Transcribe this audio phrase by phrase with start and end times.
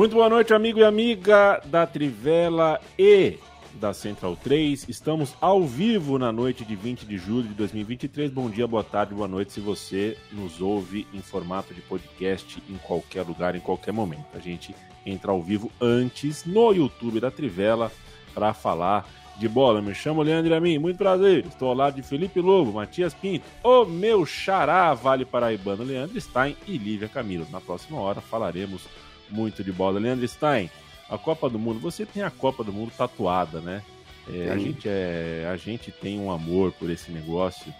[0.00, 3.38] Muito boa noite, amigo e amiga da Trivela e
[3.74, 4.88] da Central 3.
[4.88, 8.30] Estamos ao vivo na noite de 20 de julho de 2023.
[8.30, 12.78] Bom dia, boa tarde, boa noite se você nos ouve em formato de podcast em
[12.78, 14.24] qualquer lugar, em qualquer momento.
[14.32, 14.74] A gente
[15.04, 17.92] entra ao vivo antes no YouTube da Trivela
[18.32, 19.82] para falar de bola.
[19.82, 21.44] Me chamo Leandro Amin, muito prazer.
[21.44, 26.56] Estou ao lado de Felipe Lobo, Matias Pinto, o meu xará Vale Paraibano, Leandro Stein
[26.66, 27.46] e Lívia Camilo.
[27.50, 28.88] Na próxima hora falaremos
[29.30, 30.00] muito de bola.
[30.00, 30.70] Leandro Stein,
[31.08, 33.82] a Copa do Mundo, você tem a Copa do Mundo tatuada, né?
[34.28, 37.72] É, a, gente é, a gente tem um amor por esse negócio,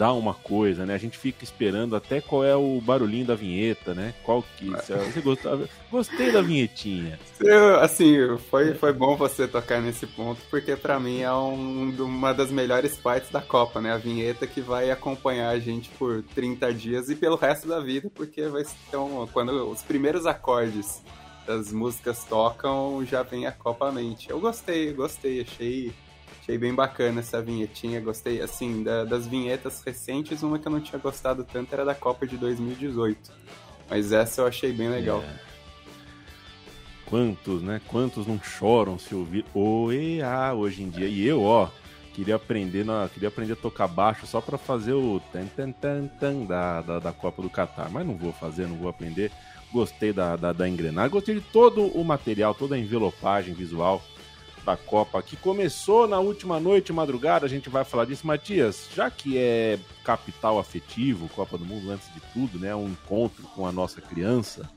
[0.00, 0.94] dá uma coisa, né?
[0.94, 4.14] A gente fica esperando até qual é o barulhinho da vinheta, né?
[4.24, 4.70] Qual que.
[4.70, 5.68] Você gostou?
[5.90, 7.20] Gostei da vinhetinha.
[7.38, 8.16] Eu, assim,
[8.48, 12.96] foi, foi bom você tocar nesse ponto, porque para mim é um, uma das melhores
[12.96, 13.92] partes da Copa, né?
[13.92, 18.10] A vinheta que vai acompanhar a gente por 30 dias e pelo resto da vida,
[18.14, 21.02] porque vai então, quando os primeiros acordes
[21.46, 24.30] das músicas tocam, já vem a Copa à mente.
[24.30, 25.92] Eu gostei, gostei, achei
[26.50, 30.80] Achei bem bacana essa vinhetinha, gostei, assim, da, das vinhetas recentes, uma que eu não
[30.80, 33.30] tinha gostado tanto era da Copa de 2018.
[33.88, 35.22] Mas essa eu achei bem legal.
[35.22, 35.38] É.
[37.06, 37.80] Quantos, né?
[37.86, 41.06] Quantos não choram se ouvir OEA hoje em dia?
[41.06, 41.68] E eu, ó,
[42.12, 46.08] queria aprender, na, queria aprender a tocar baixo só para fazer o tan tan tan
[46.18, 49.30] tan da, da, da Copa do Catar, mas não vou fazer, não vou aprender.
[49.72, 54.02] Gostei da, da, da engrenagem, gostei de todo o material, toda a envelopagem visual
[54.64, 58.26] da Copa, que começou na última noite, madrugada, a gente vai falar disso.
[58.26, 62.74] Matias, já que é capital afetivo, Copa do Mundo antes de tudo, né?
[62.74, 64.70] Um encontro com a nossa criança,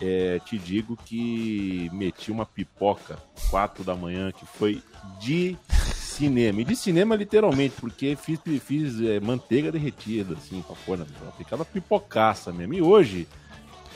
[0.00, 3.18] é, te digo que meti uma pipoca
[3.50, 4.82] quatro da manhã, que foi
[5.18, 5.56] de
[5.94, 6.60] cinema.
[6.60, 11.06] E de cinema, literalmente, porque fiz, fiz é, manteiga derretida, assim, pra pôr na
[11.40, 12.74] aquela pipocaça mesmo.
[12.74, 13.26] E hoje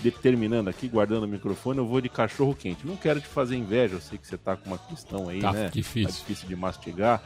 [0.03, 2.87] determinando aqui, guardando o microfone, eu vou de cachorro quente.
[2.87, 5.53] Não quero te fazer inveja, eu sei que você tá com uma questão aí, tá
[5.53, 5.71] né?
[5.73, 6.09] Difícil.
[6.09, 7.23] Tá difícil de mastigar.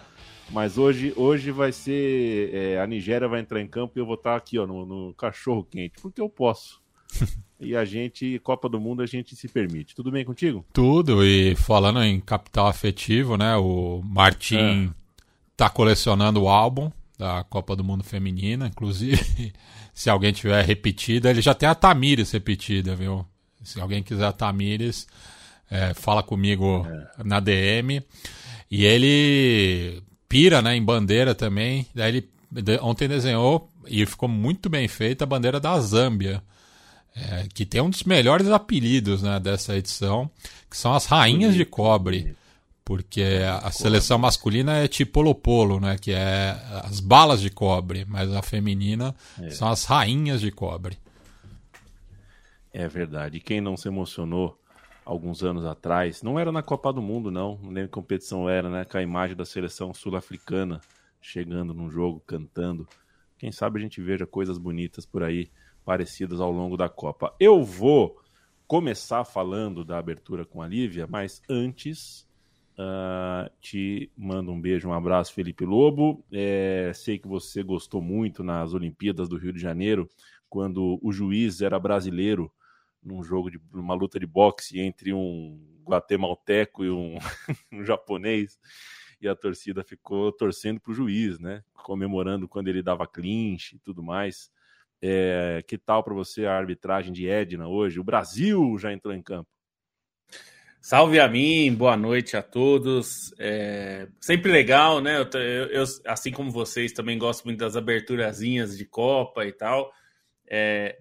[0.50, 2.54] Mas hoje, hoje vai ser.
[2.54, 5.14] É, a Nigéria vai entrar em campo e eu vou estar aqui, ó, no, no
[5.14, 6.80] cachorro quente, porque eu posso.
[7.58, 9.94] e a gente, Copa do Mundo, a gente se permite.
[9.94, 10.64] Tudo bem contigo?
[10.72, 13.56] Tudo, e falando em capital afetivo, né?
[13.56, 14.94] O Martim é.
[15.56, 19.52] tá colecionando o álbum da Copa do Mundo Feminina, inclusive.
[19.94, 23.25] se alguém tiver repetida, ele já tem a Tamires repetida, viu?
[23.62, 25.06] Se alguém quiser a Tamires,
[25.71, 27.25] é, fala comigo é.
[27.25, 28.03] na DM.
[28.71, 31.87] E ele pira né, em bandeira também.
[31.94, 32.28] Daí ele
[32.82, 36.43] ontem desenhou e ficou muito bem feita a bandeira da Zâmbia.
[37.16, 40.28] É, que tem um dos melhores apelidos né, dessa edição,
[40.69, 42.34] que são as Rainhas de Cobre.
[42.84, 45.96] Porque a seleção masculina é tipo Polo, né?
[45.96, 49.48] Que é as balas de cobre, mas a feminina é.
[49.50, 50.98] são as rainhas de cobre.
[52.72, 53.38] É verdade.
[53.38, 54.60] E quem não se emocionou
[55.04, 58.68] alguns anos atrás, não era na Copa do Mundo, não, não lembro que competição era,
[58.68, 58.84] né?
[58.84, 60.80] Com a imagem da seleção sul-africana
[61.22, 62.86] chegando num jogo, cantando.
[63.38, 65.50] Quem sabe a gente veja coisas bonitas por aí,
[65.84, 67.34] parecidas ao longo da Copa.
[67.40, 68.20] Eu vou
[68.66, 72.23] começar falando da abertura com a Lívia, mas antes
[72.76, 76.24] Uh, te mando um beijo, um abraço, Felipe Lobo.
[76.32, 80.08] É, sei que você gostou muito nas Olimpíadas do Rio de Janeiro,
[80.48, 82.52] quando o juiz era brasileiro
[83.02, 87.18] num jogo de uma luta de boxe entre um guatemalteco e um,
[87.72, 88.58] um japonês,
[89.20, 91.62] e a torcida ficou torcendo para o juiz, né?
[91.75, 94.50] Comemorando quando ele dava clinch e tudo mais.
[95.00, 98.00] É, que tal para você a arbitragem de Edna hoje?
[98.00, 99.53] O Brasil já entrou em campo.
[100.86, 103.32] Salve a mim, boa noite a todos.
[103.38, 105.16] É sempre legal, né?
[105.19, 105.40] Eu,
[105.70, 109.90] eu, assim como vocês, também gosto muito das aberturazinhas de Copa e tal.
[110.46, 110.98] É,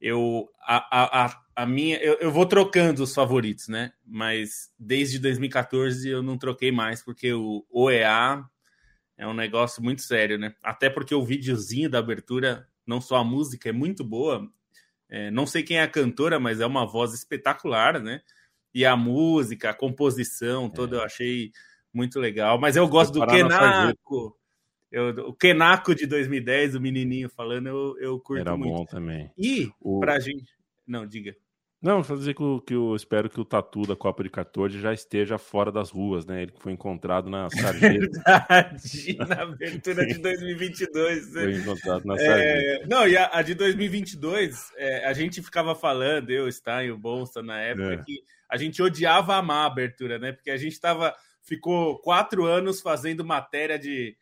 [0.00, 3.92] eu, a, a, a minha, eu, eu, vou trocando os favoritos, né?
[4.06, 8.42] Mas desde 2014 eu não troquei mais, porque o OEA
[9.18, 10.54] é um negócio muito sério, né?
[10.62, 14.50] Até porque o videozinho da abertura, não só a música, é muito boa.
[15.10, 18.22] É, não sei quem é a cantora, mas é uma voz espetacular, né?
[18.76, 20.98] E a música, a composição toda é.
[21.00, 21.50] eu achei
[21.92, 22.58] muito legal.
[22.60, 24.36] Mas eu gosto do Kenaco.
[24.92, 28.72] Eu, o Kenaco de 2010, o menininho falando, eu, eu curto Era muito.
[28.74, 29.30] bom também.
[29.36, 30.44] E, O- pra gente...
[30.86, 31.34] Não, diga.
[31.82, 34.78] Não, só dizer que, eu- que eu espero que o Tatu da Copa de 14
[34.80, 36.42] já esteja fora das ruas, né?
[36.42, 37.98] Ele que foi encontrado na sarjeta.
[37.98, 41.32] Verdade, na abertura de 2022.
[41.34, 41.42] né?
[41.42, 42.38] foi encontrado na sarjeta.
[42.82, 46.98] É, não, e a, a de 2022, é, a gente ficava falando, eu, Stein, o
[46.98, 47.96] Bolsa, na época, É.
[47.98, 50.32] que a gente odiava amar a abertura, né?
[50.32, 54.16] Porque a gente tava, ficou quatro anos fazendo matéria de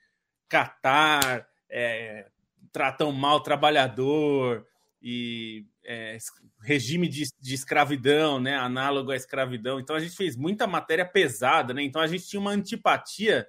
[0.48, 2.26] Catar, é,
[2.72, 4.64] tratam mal o trabalhador
[5.02, 6.16] e é,
[6.62, 8.54] regime de, de escravidão, né?
[8.56, 9.80] Análogo à escravidão.
[9.80, 11.82] Então a gente fez muita matéria pesada, né?
[11.82, 13.46] Então a gente tinha uma antipatia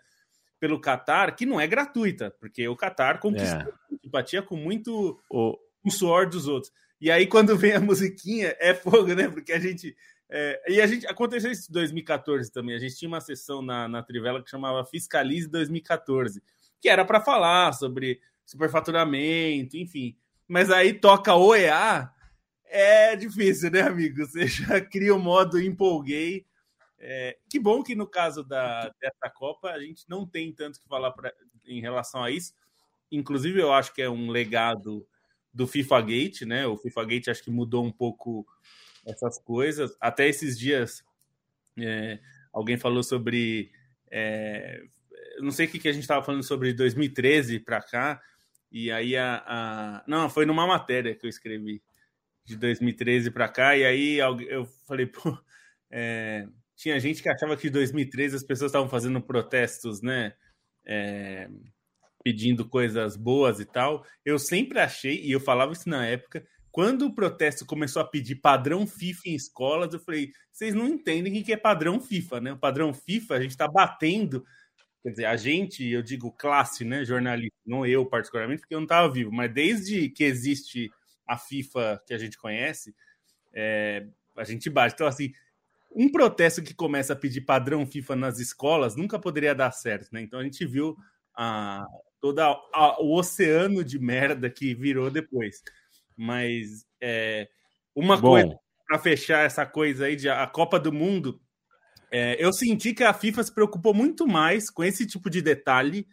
[0.60, 3.96] pelo Catar que não é gratuita, porque o Catar conquistou É.
[3.96, 6.72] antipatia com muito O- o suor dos outros.
[7.00, 9.28] E aí, quando vem a musiquinha, é fogo, né?
[9.28, 9.96] Porque a gente.
[10.30, 12.76] É, e a gente aconteceu isso em 2014 também.
[12.76, 16.42] A gente tinha uma sessão na, na Trivela que chamava Fiscalize 2014,
[16.82, 20.16] que era para falar sobre superfaturamento, enfim.
[20.48, 22.12] Mas aí toca OEA,
[22.66, 24.26] é difícil, né, amigo?
[24.26, 26.46] Você já cria o modo empolguei.
[26.98, 30.88] É, que bom que no caso da, dessa Copa a gente não tem tanto que
[30.88, 31.32] falar pra,
[31.66, 32.54] em relação a isso.
[33.12, 35.08] Inclusive, eu acho que é um legado
[35.54, 36.66] do FIFA Gate, né?
[36.66, 38.46] O FIFA Gate acho que mudou um pouco
[39.06, 39.96] essas coisas.
[40.00, 41.04] Até esses dias,
[41.80, 42.20] é,
[42.54, 43.72] alguém falou sobre.
[44.12, 44.84] é,
[45.40, 48.22] não sei o que, que a gente estava falando sobre 2013 para cá,
[48.72, 51.82] e aí a, a- Não, foi numa matéria que eu escrevi
[52.46, 55.38] de 2013 para cá, e aí eu falei, pô.
[55.92, 60.34] é, tinha gente que achava que em 2013 as pessoas estavam fazendo protestos, né?
[60.86, 61.50] é,
[62.24, 64.06] pedindo coisas boas e tal.
[64.24, 68.36] Eu sempre achei, e eu falava isso na época, quando o protesto começou a pedir
[68.36, 72.52] padrão FIFA em escolas, eu falei, vocês não entendem o que é padrão FIFA, né?
[72.52, 74.46] O padrão FIFA, a gente está batendo,
[75.02, 78.84] quer dizer, a gente, eu digo classe, né, jornalista, não eu particularmente, porque eu não
[78.84, 80.92] estava vivo, mas desde que existe
[81.26, 82.94] a FIFA que a gente conhece,
[83.54, 84.06] é,
[84.36, 84.96] a gente bate.
[84.96, 85.32] Então, assim,
[85.96, 90.20] um protesto que começa a pedir padrão FIFA nas escolas nunca poderia dar certo, né?
[90.20, 90.98] Então a gente viu
[91.38, 91.86] a,
[92.20, 92.42] todo
[93.00, 95.64] o oceano de merda que virou depois.
[96.18, 97.48] Mas é,
[97.96, 98.30] uma Bom.
[98.32, 101.42] coisa para fechar essa coisa aí de a Copa do Mundo,
[102.12, 106.08] é, eu senti que a FIFA se preocupou muito mais com esse tipo de detalhe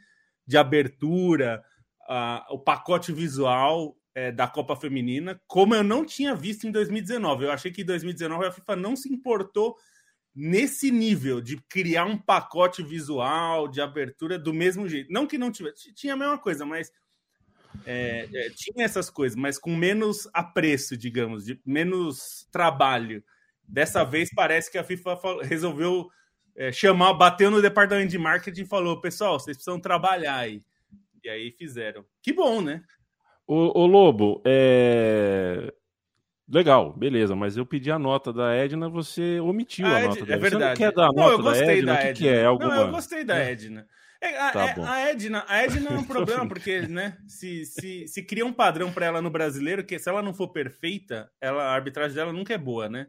[0.47, 1.63] de abertura,
[2.09, 7.45] a- o pacote visual é, da Copa Feminina, como eu não tinha visto em 2019.
[7.45, 9.77] Eu achei que em 2019 a FIFA não se importou
[10.35, 15.13] nesse nível de criar um pacote visual de abertura do mesmo jeito.
[15.13, 16.91] Não que não tivesse, tinha a mesma coisa, mas
[17.87, 23.23] é, é, tinha essas coisas, mas com menos apreço, digamos, de menos trabalho.
[23.67, 26.09] Dessa vez parece que a FIFA resolveu
[26.55, 30.63] é, chamar, bateu no departamento de marketing e falou: pessoal, vocês precisam trabalhar aí.
[31.25, 32.05] E aí fizeram.
[32.21, 32.83] Que bom, né?
[33.47, 35.73] Ô, ô, Lobo, é.
[36.49, 40.19] Legal, beleza, mas eu pedi a nota da Edna, você omitiu a, A Ed- nota
[40.23, 40.39] é da Edna.
[40.51, 40.77] verdade.
[40.79, 41.87] Você não quer dar a Não, nota eu da Edna?
[41.87, 42.15] da O que, Edna.
[42.15, 42.45] que é?
[42.45, 42.75] Alguma...
[42.75, 43.89] Não, eu gostei da Edna.
[44.25, 46.05] É, a, Tá é- a Edna, a Edna é um
[46.45, 50.09] problema, porque, né, se, se, se cria um padrão para ela no brasileiro, que se
[50.09, 53.09] ela não for perfeita, ela, a arbitragem dela nunca é boa, né?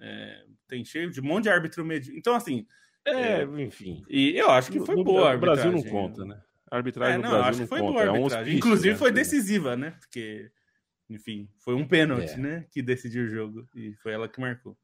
[0.00, 2.12] É, tem cheio de um monte de árbitro médio.
[2.16, 2.66] Então, assim,
[3.04, 4.04] É, enfim.
[4.08, 6.40] e eu acho que foi no, boa a No Brasil não conta, né?
[6.70, 7.92] A arbitragem É, no não, Brasil acho não que foi conta.
[7.92, 8.96] boa a é um hospício, Inclusive né?
[8.98, 9.90] foi decisiva, né?
[10.00, 10.50] Porque,
[11.08, 12.36] enfim, foi um pênalti, É.
[12.36, 12.66] né?
[12.70, 13.68] Que decidiu o jogo.
[13.74, 14.76] E foi ela que marcou.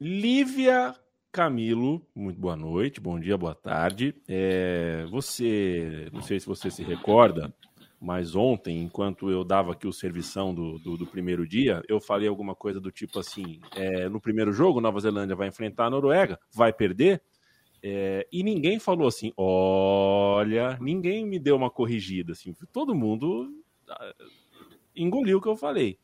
[0.00, 0.94] Lívia
[1.32, 4.14] Camilo, muito boa noite, bom dia, boa tarde.
[4.28, 7.50] É, você, não sei se você se recorda,
[7.98, 12.28] mas ontem, enquanto eu dava aqui o servição do, do, do primeiro dia, eu falei
[12.28, 16.38] alguma coisa do tipo assim: é, no primeiro jogo, Nova Zelândia vai enfrentar a Noruega,
[16.52, 17.22] vai perder.
[17.82, 23.50] É, e ninguém falou assim, olha, ninguém me deu uma corrigida, assim, todo mundo
[23.88, 24.14] ah,
[24.94, 25.98] engoliu o que eu falei.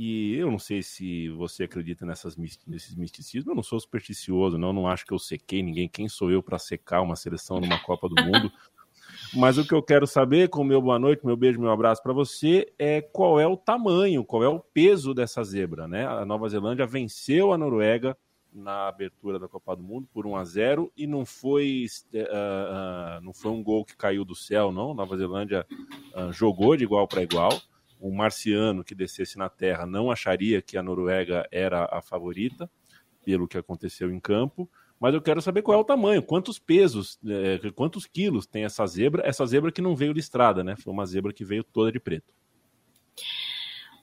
[0.00, 4.72] E eu não sei se você acredita nessas, nesses misticismos, eu não sou supersticioso, não,
[4.72, 8.08] não acho que eu sequei ninguém, quem sou eu para secar uma seleção numa Copa
[8.08, 8.52] do Mundo?
[9.34, 12.12] Mas o que eu quero saber, com meu boa noite, meu beijo, meu abraço para
[12.12, 16.06] você, é qual é o tamanho, qual é o peso dessa zebra, né?
[16.06, 18.16] A Nova Zelândia venceu a Noruega
[18.52, 23.20] na abertura da Copa do Mundo por 1 a 0 e não foi ah, ah,
[23.20, 24.92] não foi um gol que caiu do céu, não.
[24.92, 25.66] A Nova Zelândia
[26.14, 27.60] ah, jogou de igual para igual.
[28.00, 32.70] Um marciano que descesse na Terra não acharia que a Noruega era a favorita
[33.24, 34.70] pelo que aconteceu em campo.
[35.00, 38.84] Mas eu quero saber qual é o tamanho, quantos pesos, eh, quantos quilos tem essa
[38.86, 39.22] zebra.
[39.24, 40.74] Essa zebra que não veio listrada, né?
[40.76, 42.32] Foi uma zebra que veio toda de preto.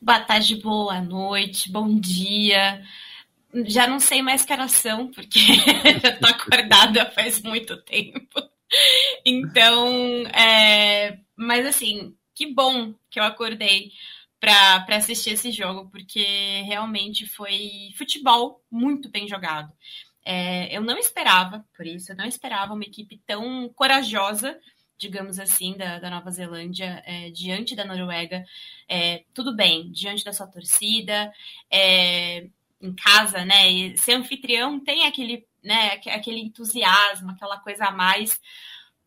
[0.01, 2.81] Boa tarde, boa noite, bom dia.
[3.65, 5.39] já não sei mais que horas são, porque
[6.01, 8.41] já tô acordada faz muito tempo.
[9.25, 13.91] Então, é, mas assim, que bom que eu acordei
[14.39, 19.71] para assistir esse jogo, porque realmente foi futebol muito bem jogado.
[20.23, 24.59] É, eu não esperava, por isso, eu não esperava uma equipe tão corajosa,
[24.97, 28.45] digamos assim, da, da Nova Zelândia é, diante da Noruega.
[28.87, 31.31] É, tudo bem, diante da sua torcida,
[31.71, 32.47] é,
[32.81, 33.69] em casa, né?
[33.71, 38.39] E ser anfitrião tem aquele, né, aquele entusiasmo, aquela coisa a mais.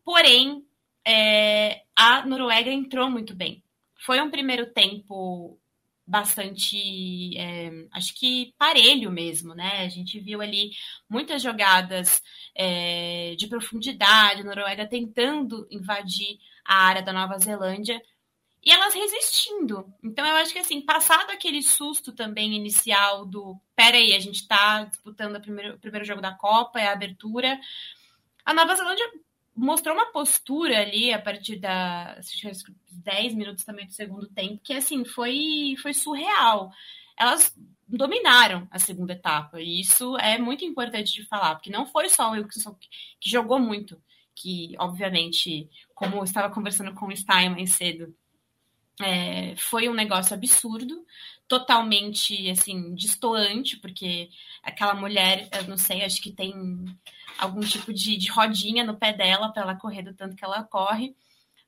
[0.03, 0.65] Porém,
[1.05, 3.63] é, a Noruega entrou muito bem.
[4.05, 5.59] Foi um primeiro tempo
[6.09, 9.83] bastante, é, acho que parelho mesmo, né?
[9.85, 10.71] A gente viu ali
[11.07, 12.19] muitas jogadas
[12.55, 18.01] é, de profundidade, Noruega tentando invadir a área da Nova Zelândia
[18.63, 19.93] e elas resistindo.
[20.03, 24.85] Então eu acho que assim, passado aquele susto também inicial do peraí, a gente tá
[24.85, 27.59] disputando primeiro, o primeiro jogo da Copa, é a abertura.
[28.43, 29.05] A Nova Zelândia
[29.55, 32.19] mostrou uma postura ali a partir da
[32.91, 36.71] 10 minutos também do segundo tempo, que assim, foi, foi surreal.
[37.17, 37.53] Elas
[37.87, 42.29] dominaram a segunda etapa, e isso é muito importante de falar, porque não foi só
[42.29, 42.87] o Wilkinson que,
[43.19, 44.01] que jogou muito,
[44.35, 48.15] que obviamente, como eu estava conversando com o Stein mais cedo,
[49.01, 51.05] é, foi um negócio absurdo,
[51.49, 54.29] totalmente assim distoante, porque
[54.63, 56.53] aquela mulher, eu não sei, acho que tem
[57.37, 60.63] algum tipo de, de rodinha no pé dela para ela correr do tanto que ela
[60.63, 61.15] corre.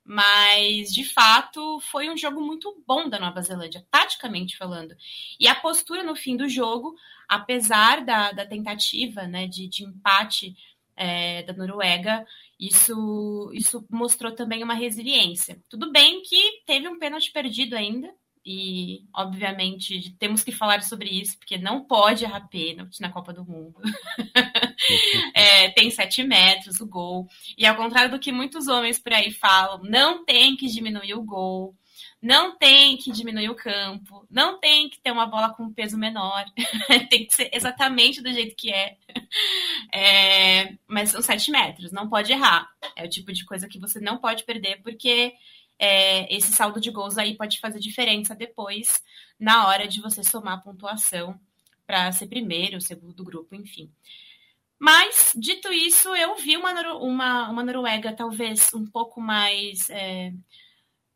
[0.04, 4.96] Mas, de fato, foi um jogo muito bom da Nova Zelândia, taticamente falando.
[5.38, 6.96] E a postura no fim do jogo,
[7.28, 10.56] apesar da, da tentativa né, de, de empate
[10.96, 12.26] é, da Noruega,
[12.58, 15.60] isso, isso mostrou também uma resiliência.
[15.68, 18.12] Tudo bem que teve um pênalti perdido ainda,
[18.44, 23.44] e, obviamente, temos que falar sobre isso, porque não pode errar pênalti na Copa do
[23.44, 23.80] Mundo.
[25.32, 27.28] é, tem sete metros o gol.
[27.56, 31.22] E ao contrário do que muitos homens por aí falam, não tem que diminuir o
[31.22, 31.76] gol,
[32.20, 36.44] não tem que diminuir o campo, não tem que ter uma bola com peso menor.
[37.10, 38.96] tem que ser exatamente do jeito que é.
[39.92, 40.74] é.
[40.86, 42.68] Mas são sete metros, não pode errar.
[42.96, 45.32] É o tipo de coisa que você não pode perder, porque
[45.82, 49.02] é, esse saldo de gols aí pode fazer diferença depois,
[49.36, 51.40] na hora de você somar a pontuação
[51.84, 53.92] para ser primeiro, segundo do grupo, enfim.
[54.78, 60.32] Mas, dito isso, eu vi uma, uma, uma Noruega talvez um pouco mais, é,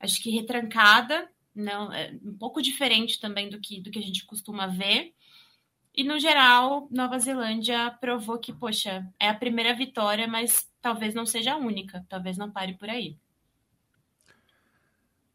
[0.01, 4.27] acho que retrancada, não, é, um pouco diferente também do que, do que a gente
[4.27, 5.15] costuma ver.
[5.95, 11.25] E, no geral, Nova Zelândia provou que, poxa, é a primeira vitória, mas talvez não
[11.25, 13.17] seja a única, talvez não pare por aí.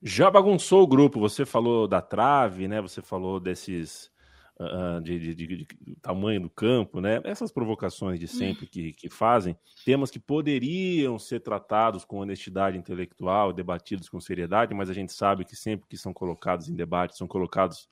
[0.04, 1.20] Já bagunçou o grupo.
[1.20, 2.82] Você falou da trave, né?
[2.82, 4.12] Você falou desses
[4.60, 7.22] uh, de, de, de, de, tamanho do campo, né?
[7.24, 9.56] Essas provocações de sempre que, que fazem,
[9.86, 15.46] temas que poderiam ser tratados com honestidade intelectual, debatidos com seriedade, mas a gente sabe
[15.46, 17.88] que sempre que são colocados em debate, são colocados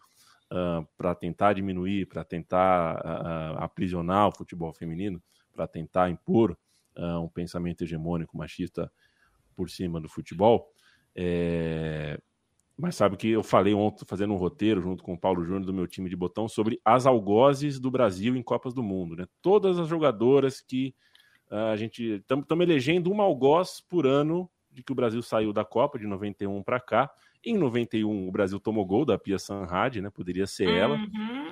[0.51, 5.21] uh, para tentar diminuir, para tentar uh, aprisionar o futebol feminino,
[5.53, 6.57] para tentar impor
[7.21, 8.91] um pensamento hegemônico machista
[9.55, 10.69] por cima do futebol.
[11.15, 12.19] É...
[12.77, 15.73] Mas sabe que eu falei ontem, fazendo um roteiro junto com o Paulo Júnior do
[15.73, 19.17] meu time de botão, sobre as algozes do Brasil em Copas do Mundo.
[19.17, 19.25] Né?
[19.41, 20.95] Todas as jogadoras que
[21.51, 22.21] uh, a gente.
[22.21, 26.63] Estamos elegendo uma algoz por ano de que o Brasil saiu da Copa de 91
[26.63, 27.11] para cá.
[27.45, 30.09] Em 91, o Brasil tomou gol da Pia Sanhad, né?
[30.09, 30.75] Poderia ser uhum.
[30.75, 30.99] ela.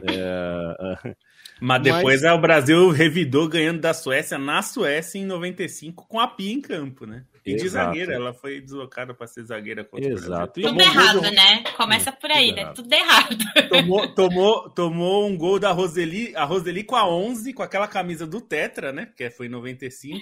[0.03, 1.15] É...
[1.61, 2.33] Mas depois Mas...
[2.33, 7.05] o Brasil revidou ganhando da Suécia na Suécia em 95 com a Pia em campo,
[7.05, 7.23] né?
[7.45, 10.59] E de zagueira, ela foi deslocada para ser zagueira contra Exato.
[10.59, 10.69] o Brasil.
[10.69, 11.63] Tudo errado, né?
[11.77, 12.73] Começa por aí, né?
[12.75, 13.37] Tudo errado.
[13.69, 18.27] Tomou, tomou, tomou um gol da Roseli, a Roseli com a 11, com aquela camisa
[18.27, 19.07] do Tetra, né?
[19.15, 20.19] Que foi em 95,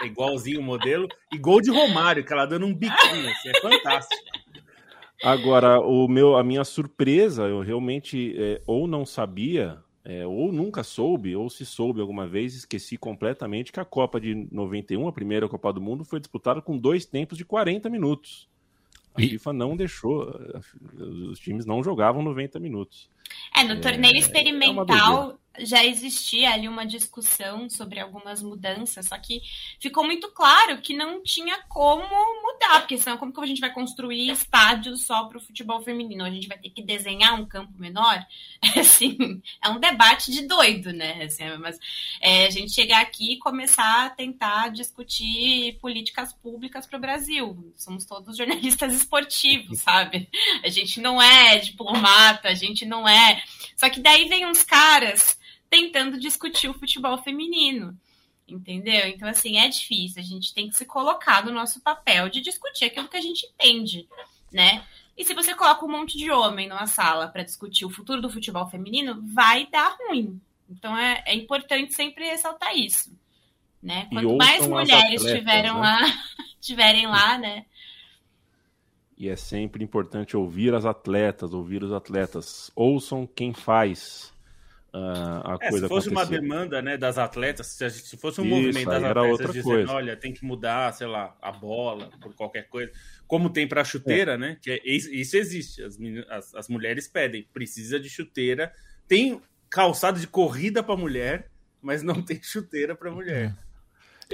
[0.00, 1.06] é igualzinho o modelo.
[1.30, 4.22] E gol de Romário, que ela dando um biquinho, assim, é fantástico.
[5.22, 10.82] Agora, o meu, a minha surpresa, eu realmente é, ou não sabia é, ou nunca
[10.82, 15.48] soube, ou se soube alguma vez, esqueci completamente que a Copa de 91, a primeira
[15.48, 18.48] Copa do Mundo, foi disputada com dois tempos de 40 minutos.
[19.14, 19.28] A e...
[19.28, 20.28] FIFA não deixou,
[21.30, 23.08] os times não jogavam 90 minutos.
[23.54, 29.06] É, no torneio é, é experimental é já existia ali uma discussão sobre algumas mudanças,
[29.06, 29.42] só que
[29.78, 32.02] ficou muito claro que não tinha como
[32.42, 36.24] mudar, porque senão como que a gente vai construir estádios só para o futebol feminino?
[36.24, 38.24] A gente vai ter que desenhar um campo menor?
[38.78, 41.24] Assim, é um debate de doido, né?
[41.24, 41.78] Assim, mas
[42.20, 47.72] é, a gente chegar aqui e começar a tentar discutir políticas públicas para o Brasil.
[47.76, 50.28] Somos todos jornalistas esportivos, sabe?
[50.64, 53.21] A gente não é diplomata, a gente não é.
[53.76, 55.38] Só que daí vem uns caras
[55.68, 57.98] tentando discutir o futebol feminino.
[58.46, 59.06] Entendeu?
[59.06, 60.20] Então, assim, é difícil.
[60.20, 63.46] A gente tem que se colocar no nosso papel de discutir aquilo que a gente
[63.46, 64.06] entende,
[64.52, 64.84] né?
[65.16, 68.30] E se você coloca um monte de homem numa sala para discutir o futuro do
[68.30, 70.40] futebol feminino, vai dar ruim.
[70.68, 73.12] Então é, é importante sempre ressaltar isso.
[73.82, 74.06] Né?
[74.12, 75.80] Quanto mais mulheres atletas, tiveram né?
[75.80, 75.98] lá,
[76.60, 77.66] tiverem lá, né?
[79.22, 82.72] E é sempre importante ouvir as atletas, ouvir os atletas.
[82.74, 84.32] Ouçam quem faz
[84.92, 84.98] uh,
[85.44, 86.40] a é, coisa Se fosse acontecer.
[86.40, 89.92] uma demanda né, das atletas, se fosse um Isso, movimento das atletas dizendo, coisa.
[89.92, 92.90] olha, tem que mudar, sei lá, a bola, por qualquer coisa,
[93.24, 94.36] como tem para chuteira, é.
[94.36, 94.58] né?
[94.60, 95.84] Que é, isso existe.
[95.84, 95.96] As,
[96.28, 98.72] as, as mulheres pedem, precisa de chuteira.
[99.06, 101.48] Tem calçado de corrida para mulher,
[101.80, 103.54] mas não tem chuteira para mulher.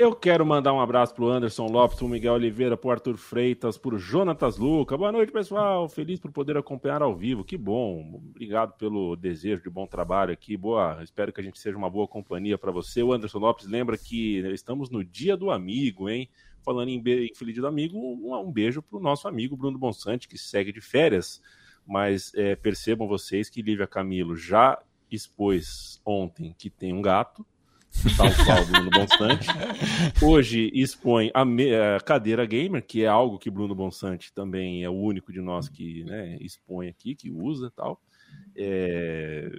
[0.01, 3.99] Eu quero mandar um abraço pro Anderson Lopes, pro Miguel Oliveira, pro Arthur Freitas, pro
[3.99, 4.97] Jonatas Luca.
[4.97, 5.89] Boa noite, pessoal.
[5.89, 7.43] Feliz por poder acompanhar ao vivo.
[7.43, 8.23] Que bom.
[8.31, 10.57] Obrigado pelo desejo de bom trabalho aqui.
[10.57, 11.03] Boa.
[11.03, 13.03] Espero que a gente seja uma boa companhia para você.
[13.03, 16.29] O Anderson Lopes lembra que estamos no Dia do Amigo, hein?
[16.63, 20.29] Falando em, em Feliz Dia do Amigo, um, um beijo pro nosso amigo Bruno Bonsante,
[20.29, 21.43] que segue de férias.
[21.85, 27.45] Mas é, percebam vocês que Lívia Camilo já expôs ontem que tem um gato
[28.17, 29.49] tal Bruno Bonsante.
[30.23, 34.89] Hoje expõe a, me, a, cadeira gamer, que é algo que Bruno Bonsante também é
[34.89, 38.01] o único de nós que né, expõe aqui, que usa tal.
[38.57, 39.51] É,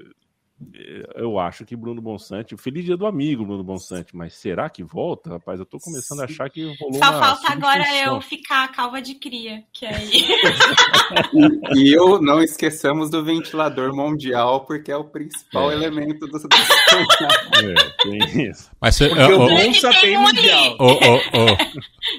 [1.15, 5.31] eu acho que Bruno Bonsante, feliz dia do amigo Bruno Bonsante, mas será que volta?
[5.31, 9.15] Rapaz, eu tô começando a achar que rolou Só falta agora eu ficar calva de
[9.15, 10.09] cria, que aí...
[11.73, 15.75] e, e, eu não esqueçamos do ventilador mundial, porque é o principal é.
[15.75, 16.37] elemento do...
[16.37, 18.69] é, tem isso.
[18.81, 20.75] Mas você, porque o Bonsa tem mundial.
[20.79, 21.15] Ô, ô,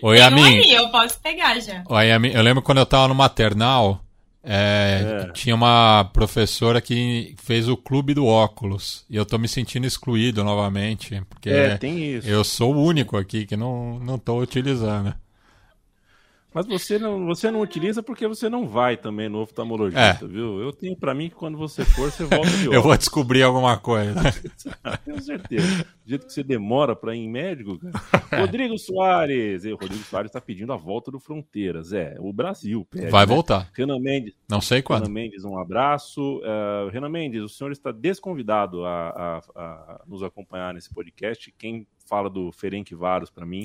[0.04, 0.08] ô.
[0.08, 0.66] Oi, Yamin.
[0.70, 1.84] Eu posso pegar já.
[1.88, 2.30] Oi, Yamin.
[2.30, 4.00] Eu lembro quando eu tava no maternal,
[4.42, 5.32] é, é.
[5.32, 9.04] Tinha uma professora que fez o clube do óculos.
[9.08, 11.22] E eu tô me sentindo excluído novamente.
[11.28, 11.78] Porque é,
[12.24, 15.14] eu sou o único aqui que não, não tô utilizando.
[16.52, 20.28] Mas você não, você não utiliza porque você não vai também no oftalmologista, é.
[20.28, 20.60] viu?
[20.60, 23.78] Eu tenho para mim que quando você for, você volta de Eu vou descobrir alguma
[23.78, 24.14] coisa.
[25.04, 25.84] Tenho certeza.
[26.04, 28.42] Do jeito que você demora para ir em médico, cara.
[28.42, 29.64] Rodrigo Soares.
[29.64, 31.92] E o Rodrigo Soares está pedindo a volta do Fronteiras.
[31.92, 33.10] É, o Brasil pede.
[33.10, 33.32] Vai né?
[33.32, 33.70] voltar.
[33.72, 34.34] Renan Mendes.
[34.48, 35.02] Não sei quando.
[35.02, 36.38] Renan Mendes, um abraço.
[36.38, 41.54] Uh, Renan Mendes, o senhor está desconvidado a, a, a nos acompanhar nesse podcast.
[41.56, 43.62] Quem fala do Ferenc Varos para mim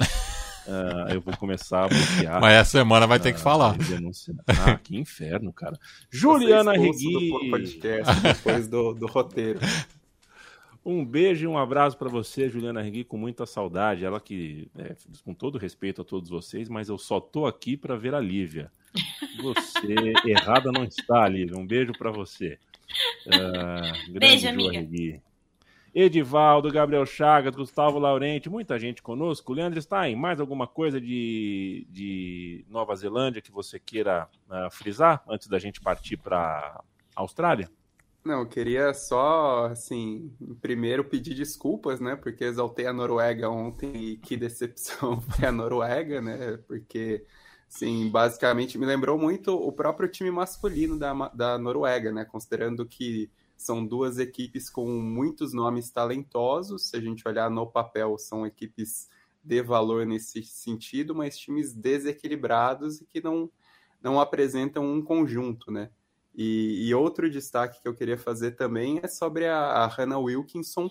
[0.67, 2.41] Uh, eu vou começar a bloquear.
[2.41, 3.75] Mas essa semana vai ter que falar.
[4.65, 5.77] Ah, que inferno, cara.
[6.09, 7.29] Juliana Regui.
[7.29, 9.59] Do podcast depois do, do roteiro.
[10.83, 14.05] Um beijo e um abraço para você, Juliana Regui, com muita saudade.
[14.05, 17.95] Ela que, é, com todo respeito a todos vocês, mas eu só tô aqui para
[17.95, 18.71] ver a Lívia.
[19.41, 21.57] Você errada não está, Lívia.
[21.57, 22.59] Um beijo para você.
[23.25, 24.79] Uh, beijo, amiga.
[24.79, 25.21] Regui.
[25.95, 29.53] Edivaldo, Gabriel Chagas, Gustavo Laurente, muita gente conosco.
[29.53, 35.47] Leandro Stein, mais alguma coisa de, de Nova Zelândia que você queira uh, frisar antes
[35.47, 36.83] da gente partir para
[37.15, 37.71] Austrália?
[38.25, 42.17] Não, eu queria só, assim, primeiro pedir desculpas, né?
[42.17, 46.57] Porque exaltei a Noruega ontem e que decepção foi a Noruega, né?
[46.67, 47.23] Porque,
[47.69, 52.25] sim, basicamente me lembrou muito o próprio time masculino da, da Noruega, né?
[52.25, 56.89] Considerando que são duas equipes com muitos nomes talentosos.
[56.89, 59.09] Se a gente olhar no papel, são equipes
[59.43, 63.49] de valor nesse sentido, mas times desequilibrados e que não,
[64.01, 65.89] não apresentam um conjunto, né?
[66.33, 70.89] E, e outro destaque que eu queria fazer também é sobre a, a Hannah Wilkinson.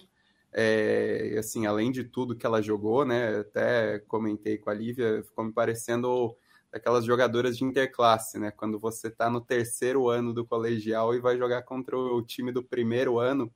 [0.53, 3.41] É, assim, além de tudo que ela jogou, né?
[3.41, 6.35] Até comentei com a Lívia, ficou me parecendo
[6.75, 8.51] daquelas jogadoras de interclasse, né?
[8.51, 12.65] Quando você está no terceiro ano do colegial e vai jogar contra o time do
[12.65, 13.49] primeiro ano,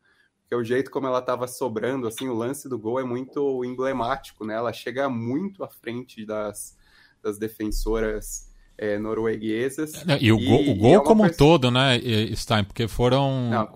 [0.46, 3.64] que é o jeito como ela estava sobrando, assim, o lance do gol é muito
[3.64, 4.54] emblemático, né?
[4.54, 6.76] Ela chega muito à frente das,
[7.20, 9.94] das defensoras é, norueguesas.
[10.20, 12.00] E o, e, gol, o gol é como um todo, né,
[12.36, 12.62] Stein?
[12.62, 13.68] Porque foram Não,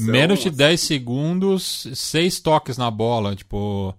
[0.00, 0.86] menos de 10 assim.
[0.86, 3.96] segundos, seis toques na bola, tipo,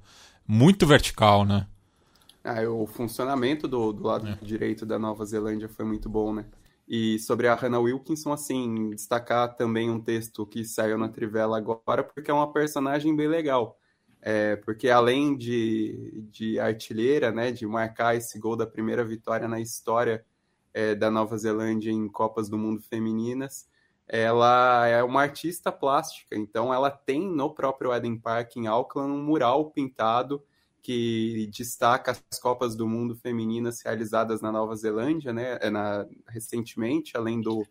[0.48, 1.66] muito vertical, né?
[2.44, 4.36] Ah, o funcionamento do, do lado é.
[4.42, 6.46] direito da Nova Zelândia foi muito bom, né?
[6.86, 12.04] E sobre a Hannah Wilkinson, assim, destacar também um texto que saiu na Trivela agora,
[12.04, 13.80] porque é uma personagem bem legal.
[14.22, 19.60] É, porque além de, de artilheira, né, de marcar esse gol da primeira vitória na
[19.60, 20.26] história
[20.74, 23.68] é, da Nova Zelândia em Copas do Mundo Femininas,
[24.08, 29.24] ela é uma artista plástica, então ela tem no próprio Eden Park em Auckland um
[29.24, 30.44] mural pintado
[30.84, 37.15] que destaca as Copas do Mundo femininas realizadas na Nova Zelândia, né, é na, recentemente,
[37.15, 37.65] além do,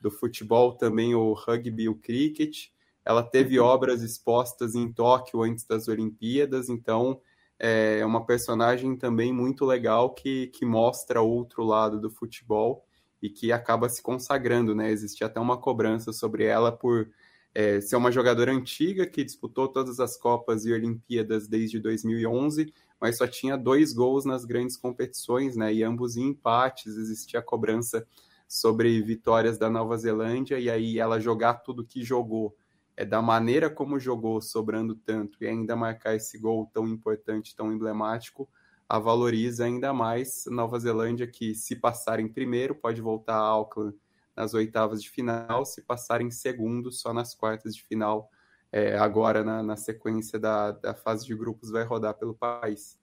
[0.00, 2.68] do futebol, também o rugby e o cricket.
[3.04, 7.20] ela teve obras expostas em Tóquio antes das Olimpíadas, então
[7.58, 12.84] é uma personagem também muito legal que, que mostra outro lado do futebol
[13.20, 14.90] e que acaba se consagrando, né?
[14.90, 17.08] Existe até uma cobrança sobre ela por
[17.54, 23.18] é, ser uma jogadora antiga que disputou todas as Copas e Olimpíadas desde 2011, mas
[23.18, 25.72] só tinha dois gols nas grandes competições, né?
[25.72, 28.06] E ambos em empates, existia cobrança
[28.48, 32.56] sobre vitórias da Nova Zelândia, e aí ela jogar tudo que jogou,
[32.96, 37.72] é, da maneira como jogou, sobrando tanto, e ainda marcar esse gol tão importante, tão
[37.72, 38.48] emblemático,
[38.88, 40.44] a valoriza ainda mais.
[40.46, 43.96] Nova Zelândia, que se passar em primeiro, pode voltar a Auckland
[44.36, 48.30] nas oitavas de final, se passar em segundo, só nas quartas de final.
[48.70, 52.98] É, agora, na, na sequência da, da fase de grupos, vai rodar pelo país.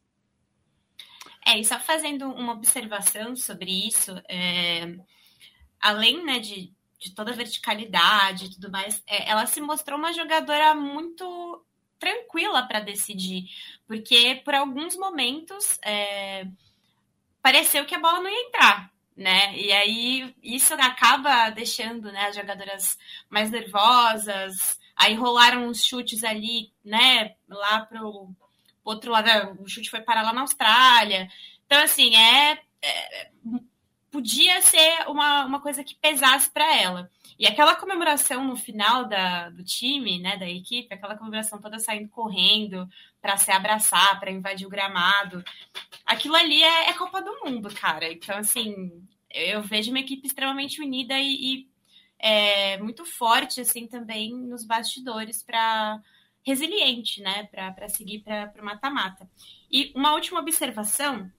[1.46, 4.96] É, e só fazendo uma observação sobre isso, é,
[5.80, 10.14] além né, de, de toda a verticalidade e tudo mais, é, ela se mostrou uma
[10.14, 11.64] jogadora muito
[11.98, 13.50] tranquila para decidir,
[13.88, 16.48] porque por alguns momentos é,
[17.42, 19.54] pareceu que a bola não ia entrar, né?
[19.58, 22.98] E aí isso acaba deixando né, as jogadoras
[23.30, 24.80] mais nervosas.
[24.96, 27.36] Aí rolaram uns chutes ali, né?
[27.50, 28.34] Lá pro,
[28.82, 31.28] outro lado, o chute foi parar lá na Austrália.
[31.66, 33.30] Então, assim, é, é
[34.12, 37.10] podia ser uma, uma coisa que pesasse para ela.
[37.38, 42.10] E aquela comemoração no final da, do time, né, da equipe, aquela comemoração toda saindo
[42.10, 42.88] correndo
[43.22, 45.44] para se abraçar, para invadir o gramado,
[46.06, 48.12] aquilo ali é, é, Copa do Mundo, cara.
[48.12, 51.70] Então, assim, eu vejo uma equipe extremamente unida e, e
[52.20, 56.02] é, muito forte, assim, também nos bastidores para
[56.44, 59.30] resiliente, né, para seguir para o mata-mata.
[59.72, 61.32] E uma última observação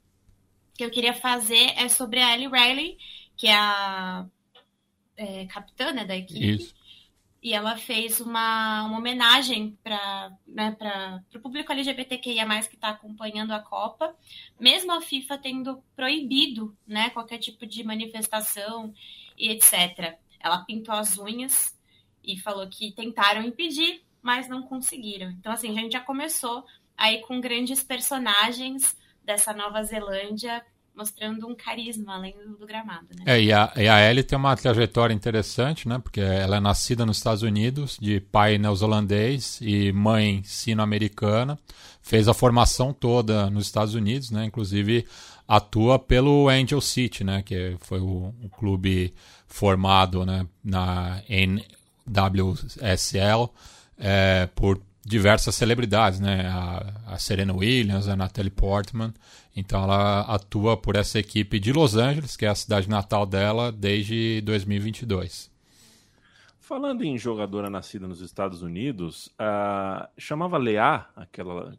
[0.80, 2.96] que eu queria fazer é sobre a Ellie Riley,
[3.36, 4.26] que é a
[5.14, 6.54] é, capitã né, da equipe.
[6.54, 6.74] Isso.
[7.42, 10.74] E ela fez uma, uma homenagem para né,
[11.34, 14.16] o público LGBTQIA, que está acompanhando a Copa,
[14.58, 18.94] mesmo a FIFA tendo proibido né, qualquer tipo de manifestação
[19.36, 20.18] e etc.
[20.38, 21.78] Ela pintou as unhas
[22.24, 25.30] e falou que tentaram impedir, mas não conseguiram.
[25.32, 26.64] Então, assim, a gente já começou
[26.96, 28.98] aí com grandes personagens
[29.30, 30.60] dessa Nova Zelândia
[30.92, 33.06] mostrando um carisma além do, do gramado.
[33.16, 33.22] Né?
[33.26, 36.00] É, e a, e a Ellie tem uma trajetória interessante, né?
[36.00, 41.56] Porque ela é nascida nos Estados Unidos, de pai neozelandês e mãe sino-americana.
[42.02, 44.44] Fez a formação toda nos Estados Unidos, né?
[44.44, 45.06] Inclusive
[45.46, 47.40] atua pelo Angel City, né?
[47.42, 49.14] Que foi o, o clube
[49.46, 50.44] formado né?
[50.62, 51.22] na
[52.06, 53.48] NWSL
[53.96, 56.46] é, por diversas celebridades, né?
[56.48, 59.12] A, a, Serena Williams, a Natalie Portman.
[59.56, 63.72] Então ela atua por essa equipe de Los Angeles, que é a cidade natal dela,
[63.72, 65.50] desde 2022.
[66.58, 71.74] Falando em jogadora nascida nos Estados Unidos, uh, chamava Leá, aquela.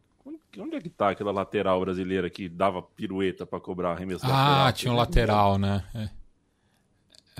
[0.57, 4.25] Onde é que tá aquela lateral brasileira que dava pirueta para cobrar arremesso?
[4.25, 4.73] Ah, lateral?
[4.73, 5.85] tinha um lateral, né?
[5.95, 6.20] É.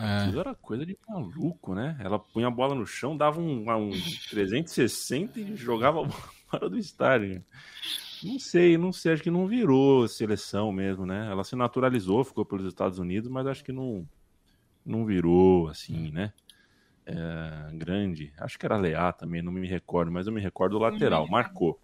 [0.01, 0.23] É.
[0.23, 1.95] Aquilo era coisa de maluco, né?
[1.99, 3.91] Ela punha a bola no chão, dava um, um
[4.31, 7.43] 360 e jogava a bola para do estádio.
[8.23, 11.29] Não sei, não sei, acho que não virou seleção mesmo, né?
[11.29, 14.07] Ela se naturalizou, ficou pelos Estados Unidos, mas acho que não,
[14.83, 16.33] não virou, assim, né?
[17.05, 18.33] É, grande.
[18.39, 21.79] Acho que era Leá também, não me recordo, mas eu me recordo do lateral, marcou.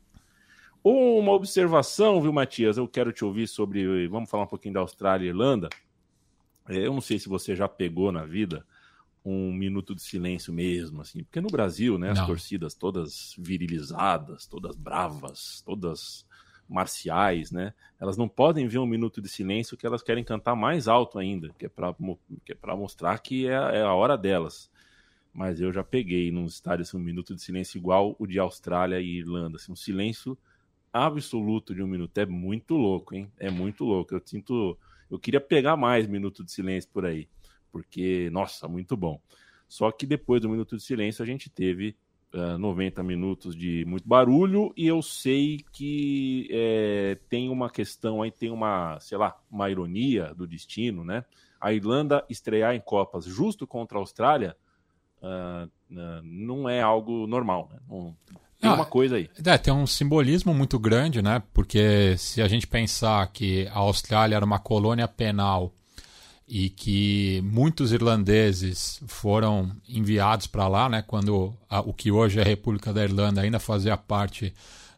[0.84, 2.77] Uma observação, viu, Matias?
[2.77, 4.08] Eu quero te ouvir sobre.
[4.08, 5.69] Vamos falar um pouquinho da Austrália e Irlanda.
[6.67, 8.65] É, eu não sei se você já pegou na vida
[9.23, 12.27] um minuto de silêncio mesmo, assim, porque no Brasil, né, as não.
[12.27, 16.25] torcidas todas virilizadas, todas bravas, todas
[16.67, 20.88] marciais, né, elas não podem ver um minuto de silêncio que elas querem cantar mais
[20.88, 21.93] alto ainda, que é para
[22.45, 24.69] que é mostrar que é, é, a hora delas.
[25.34, 28.99] Mas eu já peguei num estádio assim, um minuto de silêncio igual o de Austrália
[29.01, 30.38] e Irlanda, assim, um silêncio
[30.91, 32.17] absoluto de um minuto.
[32.17, 33.32] É muito louco, hein?
[33.38, 34.15] É muito louco.
[34.15, 34.77] Eu sinto
[35.10, 37.28] eu queria pegar mais minuto de silêncio por aí,
[37.72, 39.22] porque, nossa, muito bom.
[39.67, 41.96] Só que depois do minuto de silêncio a gente teve
[42.34, 48.22] uh, eh, 90 minutos de muito barulho e eu sei que é, tem uma questão
[48.22, 51.26] aí, tem uma, sei lá, uma ironia do destino, né?
[51.60, 54.56] A Irlanda estrear em Copas justo contra a Austrália
[55.22, 57.80] uh, uh, não é algo normal, né?
[57.89, 58.15] Não,
[58.60, 59.30] tem ah, uma coisa aí.
[59.46, 61.41] É, tem um simbolismo muito grande, né?
[61.54, 65.72] Porque se a gente pensar que a Austrália era uma colônia penal
[66.48, 71.04] e que muitos irlandeses foram enviados para lá, né?
[71.06, 74.54] Quando a, o que hoje é a República da Irlanda ainda fazia parte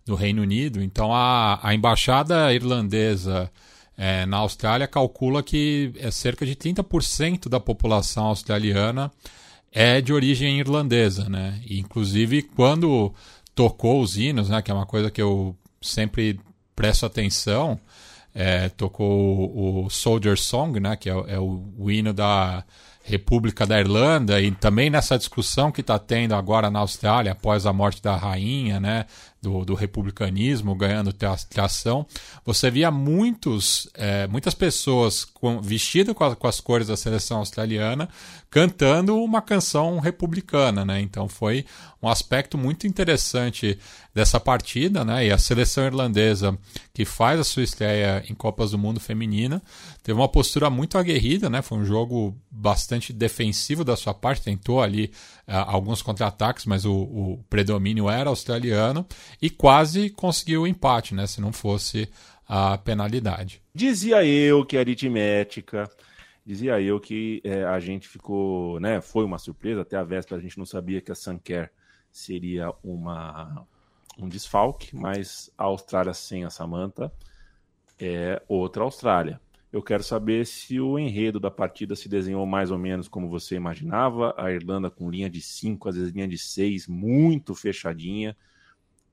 [0.06, 0.82] do Reino Unido.
[0.82, 3.52] Então a, a embaixada irlandesa
[3.98, 9.12] é, na Austrália calcula que é cerca de 30% da população australiana
[9.72, 11.60] é de origem irlandesa, né?
[11.66, 13.14] E, inclusive, quando
[13.60, 16.40] tocou os hinos, né, que é uma coisa que eu sempre
[16.74, 17.78] presto atenção,
[18.34, 22.64] é, tocou o Soldier Song, né, que é, é o, o, hino da
[23.04, 27.74] República da Irlanda, e também nessa discussão que está tendo agora na Austrália, após a
[27.74, 29.06] morte da rainha, né,
[29.42, 31.14] do, do republicanismo ganhando
[31.50, 32.06] tração,
[32.46, 38.10] você via muitos, é, muitas pessoas com, vestidas com, com, as cores da seleção australiana
[38.50, 41.00] cantando uma canção republicana, né?
[41.00, 41.66] Então foi
[42.02, 43.78] um aspecto muito interessante
[44.14, 45.28] dessa partida, né?
[45.28, 46.58] E a seleção irlandesa
[46.94, 49.62] que faz a sua estreia em Copas do Mundo feminina
[50.04, 51.62] teve uma postura muito aguerrida, né?
[51.62, 55.12] Foi um jogo bastante defensivo da sua parte, tentou ali
[55.56, 59.06] alguns contra-ataques, mas o, o predomínio era australiano
[59.42, 61.26] e quase conseguiu o empate, né?
[61.28, 62.10] Se não fosse
[62.48, 63.62] a penalidade.
[63.74, 65.90] Dizia eu que aritmética.
[66.46, 69.02] Dizia eu que é, a gente ficou, né?
[69.02, 71.72] Foi uma surpresa, até a véspera a gente não sabia que a Sanker
[72.12, 73.68] seria uma,
[74.18, 77.14] um desfalque, mas a Austrália sem a Samanta
[78.00, 79.40] é outra Austrália.
[79.72, 83.56] Eu quero saber se o enredo da partida se desenhou mais ou menos como você
[83.56, 84.34] imaginava.
[84.36, 88.36] A Irlanda com linha de 5, às vezes linha de 6, muito fechadinha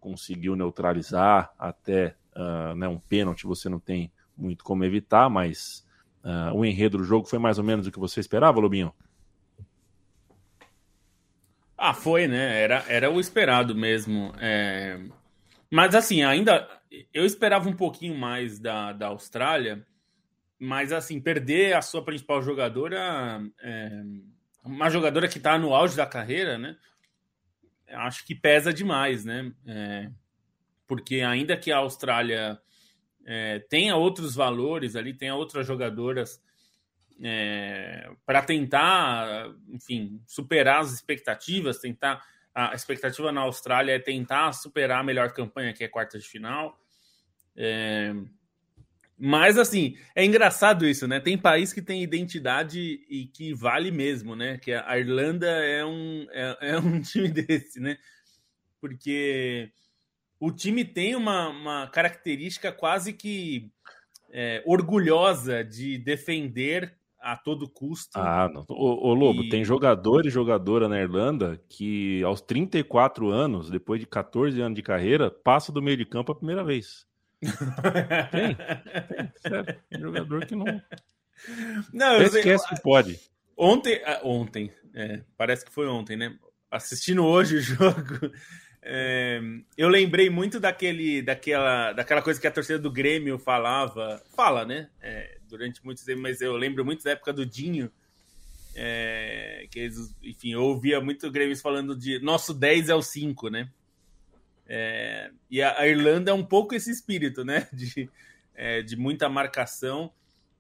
[0.01, 5.85] conseguiu neutralizar até uh, né, um pênalti, você não tem muito como evitar, mas
[6.23, 8.95] uh, o enredo do jogo foi mais ou menos o que você esperava, Lobinho?
[11.77, 12.63] Ah, foi, né?
[12.63, 14.33] Era, era o esperado mesmo.
[14.39, 14.99] É...
[15.71, 16.67] Mas assim, ainda
[17.13, 19.85] eu esperava um pouquinho mais da, da Austrália,
[20.59, 24.03] mas assim, perder a sua principal jogadora, é...
[24.65, 26.77] uma jogadora que está no auge da carreira, né?
[27.89, 29.53] acho que pesa demais, né?
[29.67, 30.11] É,
[30.87, 32.61] porque ainda que a Austrália
[33.25, 36.43] é, tenha outros valores ali, tenha outras jogadoras
[37.23, 42.23] é, para tentar, enfim, superar as expectativas, tentar
[42.55, 46.81] a expectativa na Austrália é tentar superar a melhor campanha que é quarta de final.
[49.19, 51.19] Mas, assim, é engraçado isso, né?
[51.19, 54.59] Tem país que tem identidade e que vale mesmo, né?
[54.59, 57.97] Que a Irlanda é um, é, é um time desse, né?
[58.79, 59.71] Porque
[60.39, 63.71] o time tem uma, uma característica quase que
[64.31, 68.19] é, orgulhosa de defender a todo custo.
[68.19, 68.67] Ah, não.
[68.69, 69.49] Ô, ô Lobo, e...
[69.49, 74.83] tem jogador e jogadora na Irlanda que aos 34 anos, depois de 14 anos de
[74.83, 77.07] carreira, passa do meio de campo a primeira vez
[77.41, 79.81] tem, tem, sério.
[79.99, 80.65] jogador que não.
[81.93, 83.21] Não, eu esquece que pode.
[83.57, 86.37] Ontem, ah, ontem, é, parece que foi ontem, né?
[86.71, 88.31] Assistindo hoje o jogo,
[88.83, 89.41] é,
[89.77, 94.89] eu lembrei muito daquele, daquela, daquela coisa que a torcida do Grêmio falava, fala, né?
[95.01, 97.91] É, durante muitos tempos, mas eu lembro muito da época do Dinho,
[98.75, 103.03] é, que eles, enfim, eu ouvia muito o Grêmio falando de nosso 10 é o
[103.03, 103.71] 5, né?
[104.69, 107.69] É, e a, Irlanda é um pouco esse espírito, né?
[107.73, 108.11] De,
[108.55, 110.13] é, de muita marcação.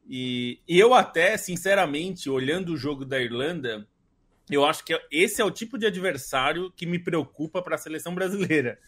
[0.08, 3.86] E, e, eu até, sinceramente, olhando o jogo da Irlanda,
[4.50, 8.14] eu acho que esse é o tipo de adversário que me preocupa para a seleção
[8.14, 8.78] brasileira.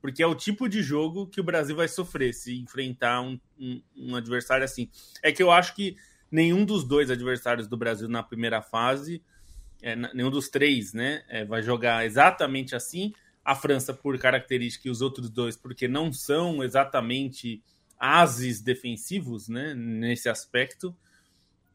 [0.00, 3.82] Porque é o tipo de jogo que o Brasil vai sofrer se enfrentar um, um,
[3.96, 4.88] um adversário assim.
[5.22, 5.96] É que eu acho que
[6.30, 9.22] nenhum dos dois adversários do Brasil na primeira fase,
[9.82, 13.12] é, nenhum dos três, né, é, vai jogar exatamente assim
[13.44, 17.62] a França por característica e os outros dois porque não são exatamente
[17.98, 20.96] ases defensivos, né, nesse aspecto.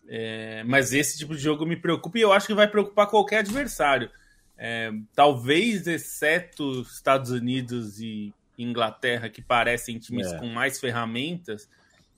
[0.07, 3.39] É, mas esse tipo de jogo me preocupa e eu acho que vai preocupar qualquer
[3.39, 4.09] adversário.
[4.57, 10.37] É, talvez, exceto Estados Unidos e Inglaterra, que parecem times é.
[10.37, 11.69] com mais ferramentas,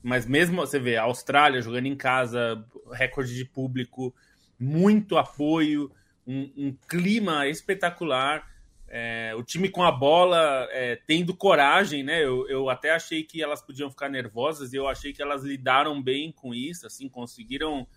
[0.02, 4.14] mas mesmo você vê a Austrália jogando em casa, recorde de público,
[4.60, 5.92] muito apoio,
[6.26, 8.50] um, um clima espetacular.
[8.94, 12.22] É, o time com a bola é, tendo coragem, né?
[12.22, 16.02] Eu, eu até achei que elas podiam ficar nervosas e eu achei que elas lidaram
[16.04, 17.88] bem com isso, assim, conseguiram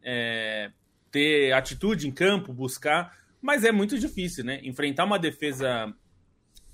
[0.00, 0.70] é,
[1.10, 4.60] ter atitude em campo, buscar, mas é muito difícil, né?
[4.62, 5.92] Enfrentar uma defesa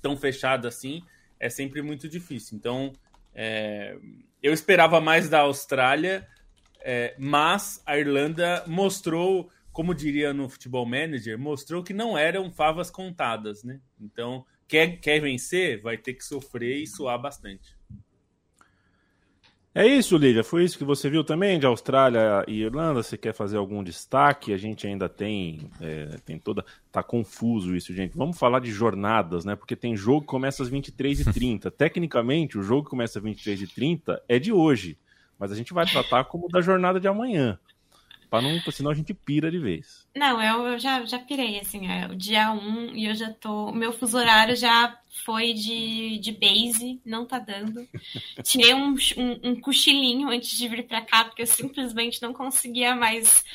[0.03, 1.01] tão fechada assim
[1.39, 2.55] é sempre muito difícil.
[2.57, 2.93] Então,
[3.33, 3.97] é,
[4.41, 6.27] eu esperava mais da Austrália,
[6.81, 12.89] é, mas a Irlanda mostrou como diria no Futebol Manager, mostrou que não eram favas
[12.89, 13.79] contadas, né?
[14.01, 17.77] Então, quer, quer vencer, vai ter que sofrer e suar bastante.
[19.75, 20.43] É isso, Lívia.
[20.43, 23.03] Foi isso que você viu também de Austrália e Irlanda.
[23.03, 24.51] Você quer fazer algum destaque?
[24.51, 26.65] A gente ainda tem, é, tem toda.
[26.91, 28.17] Tá confuso isso, gente.
[28.17, 29.55] Vamos falar de jornadas, né?
[29.55, 31.69] Porque tem jogo que começa às 23h30.
[31.77, 34.97] Tecnicamente, o jogo que começa às 23h30 é de hoje.
[35.37, 37.59] Mas a gente vai tratar como da jornada de amanhã.
[38.29, 40.05] Pra não, senão a gente pira de vez.
[40.15, 43.31] Não, eu, eu já, já pirei, assim, é o dia 1 um, e eu já
[43.31, 43.69] tô.
[43.69, 47.87] O meu fuso horário já foi de, de base, não tá dando.
[48.43, 52.95] Tirei um, um, um cochilinho antes de vir pra cá, porque eu simplesmente não conseguia
[52.95, 53.45] mais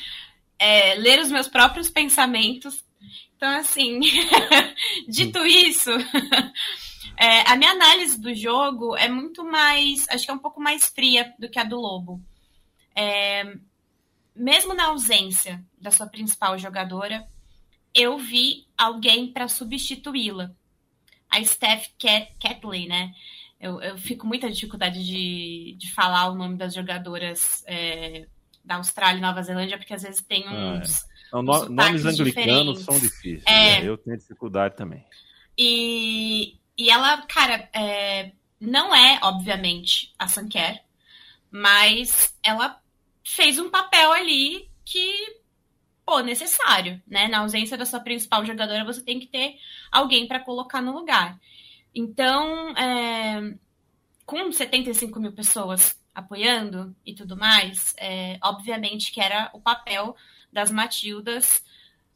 [0.57, 2.83] é, ler os meus próprios pensamentos.
[3.35, 3.99] Então, assim,
[5.07, 5.91] dito isso,
[7.15, 10.07] é, a minha análise do jogo é muito mais.
[10.09, 12.19] Acho que é um pouco mais fria do que a do Lobo.
[12.95, 13.55] É,
[14.35, 17.27] mesmo na ausência da sua principal jogadora,
[17.93, 20.51] eu vi alguém para substituí-la.
[21.29, 21.87] A Steph
[22.39, 23.11] Catley, né?
[23.59, 28.27] Eu, eu, fico com muita dificuldade de, de falar o nome das jogadoras é,
[28.63, 31.05] da Austrália e Nova Zelândia, porque às vezes tem uns.
[31.31, 31.37] Ah, é.
[31.37, 33.43] Uns nomes anglicanos são difíceis.
[33.45, 33.89] É, né?
[33.89, 35.03] Eu tenho dificuldade também.
[35.57, 40.83] E, e ela, cara, é, não é, obviamente, a Sanker,
[41.49, 42.82] mas ela
[43.23, 45.37] fez um papel ali que,
[46.05, 47.27] pô, necessário, né?
[47.27, 49.57] Na ausência da sua principal jogadora, você tem que ter
[49.91, 51.39] alguém para colocar no lugar.
[51.95, 53.55] Então, é,
[54.25, 60.15] com 75 mil pessoas apoiando e tudo mais, é, obviamente que era o papel
[60.51, 61.63] das Matildas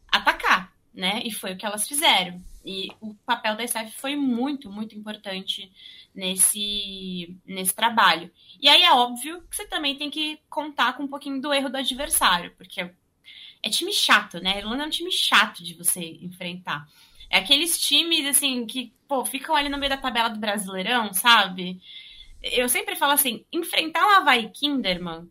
[0.08, 1.22] atacar, né?
[1.24, 2.42] E foi o que elas fizeram.
[2.68, 5.72] E o papel da SF foi muito, muito importante
[6.14, 8.30] nesse, nesse trabalho.
[8.60, 11.70] E aí é óbvio que você também tem que contar com um pouquinho do erro
[11.70, 12.82] do adversário, porque
[13.64, 14.56] é time chato, né?
[14.56, 16.86] A Irlanda é um time chato de você enfrentar.
[17.30, 21.82] É aqueles times, assim, que, pô, ficam ali no meio da tabela do Brasileirão, sabe?
[22.42, 25.30] Eu sempre falo assim, enfrentar o Havaí Kinderman,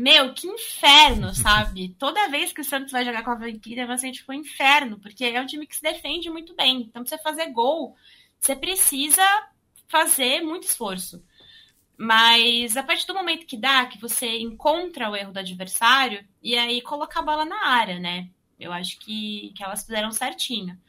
[0.00, 1.94] meu, que inferno, sabe?
[1.98, 4.98] Toda vez que o Santos vai jogar com o Havaí Kinderman, assim, tipo, um inferno,
[4.98, 6.82] porque é um time que se defende muito bem.
[6.82, 7.94] Então, pra você fazer gol,
[8.38, 9.22] você precisa
[9.86, 11.22] fazer muito esforço.
[11.98, 16.56] Mas a partir do momento que dá, que você encontra o erro do adversário, e
[16.56, 18.30] aí colocar a bola na área, né?
[18.58, 20.80] Eu acho que, que elas fizeram certinho.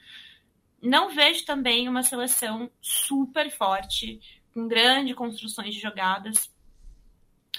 [0.82, 4.22] Não vejo também uma seleção super forte,
[4.54, 6.50] com grandes construções de jogadas.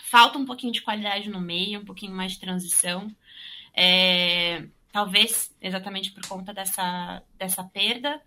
[0.05, 3.11] Falta um pouquinho de qualidade no meio, um pouquinho mais de transição.
[3.75, 8.21] É, talvez exatamente por conta dessa, dessa perda.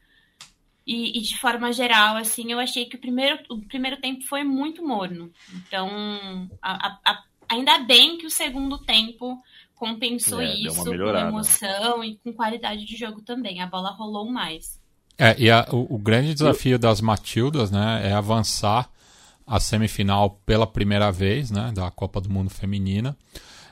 [0.85, 4.43] E, e, de forma geral, assim, eu achei que o primeiro, o primeiro tempo foi
[4.43, 5.31] muito morno.
[5.51, 9.41] Então, a, a, ainda bem que o segundo tempo
[9.73, 13.61] compensou é, isso com emoção e com qualidade de jogo também.
[13.61, 14.79] A bola rolou mais.
[15.17, 18.89] É, e a, o, o, grande desafio das Matildas, né, é avançar
[19.45, 23.15] a semifinal pela primeira vez, né, da Copa do Mundo Feminina.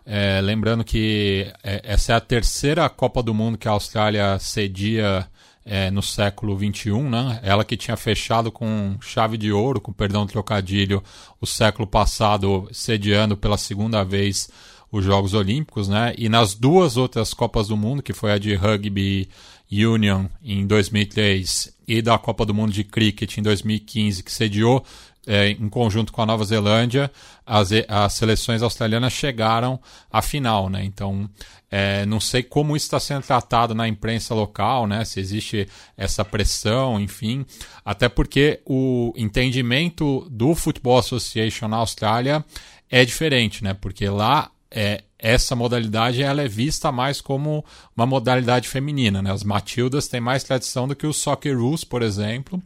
[0.05, 5.27] É, lembrando que é, essa é a terceira Copa do Mundo que a Austrália cedia
[5.65, 7.39] é, no século XXI, né?
[7.41, 11.01] Ela que tinha fechado com chave de ouro, com perdão do trocadilho,
[11.39, 14.49] o século passado, sediando pela segunda vez
[14.91, 16.13] os Jogos Olímpicos, né?
[16.17, 19.29] E nas duas outras Copas do Mundo, que foi a de Rugby
[19.71, 24.85] Union em 2003 e da Copa do Mundo de Cricket em 2015, que sediou
[25.25, 27.11] é, em conjunto com a Nova Zelândia,
[27.45, 29.79] as, as seleções australianas chegaram
[30.11, 30.83] à final, né?
[30.83, 31.29] Então,
[31.71, 35.03] é, não sei como isso está sendo tratado na imprensa local, né?
[35.05, 37.45] Se existe essa pressão, enfim.
[37.83, 42.43] Até porque o entendimento do Football Association na Austrália
[42.89, 43.73] é diferente, né?
[43.73, 47.63] Porque lá é, essa modalidade ela é vista mais como
[47.95, 49.21] uma modalidade feminina.
[49.21, 49.31] Né?
[49.31, 52.61] As Matildas têm mais tradição do que os Socceroos, por exemplo,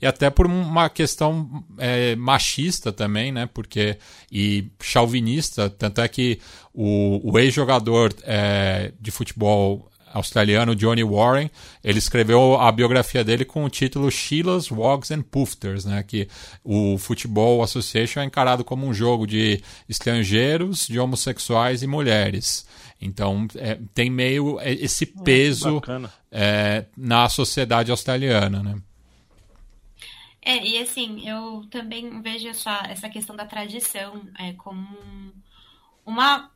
[0.00, 3.48] e até por uma questão é, machista também, né?
[3.54, 3.96] porque
[4.30, 6.38] e chauvinista, tanto é que
[6.74, 11.50] o, o ex-jogador é, de futebol australiano Johnny Warren,
[11.82, 16.28] ele escreveu a biografia dele com o título Sheilas, Wogs and Poofters, né, que
[16.62, 22.66] o Football Association é encarado como um jogo de estrangeiros, de homossexuais e mulheres.
[23.00, 25.82] Então é, tem meio esse hum, peso
[26.30, 28.76] é, na sociedade australiana, né?
[30.44, 34.86] É, e assim, eu também vejo essa, essa questão da tradição é, como
[36.04, 36.50] uma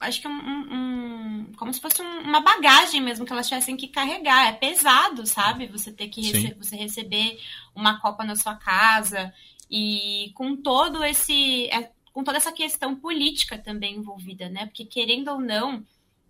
[0.00, 4.48] acho que um, um, como se fosse uma bagagem mesmo que elas tivessem que carregar.
[4.48, 5.66] É pesado, sabe?
[5.66, 7.38] Você ter que rece você receber
[7.74, 9.32] uma copa na sua casa
[9.70, 14.66] e com todo esse é, com toda essa questão política também envolvida, né?
[14.66, 15.84] Porque querendo ou não,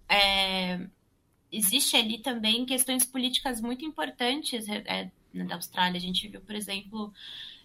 [0.08, 0.80] é,
[1.52, 5.96] existe ali também questões políticas muito importantes é, da Austrália.
[5.96, 7.12] A gente viu, por exemplo,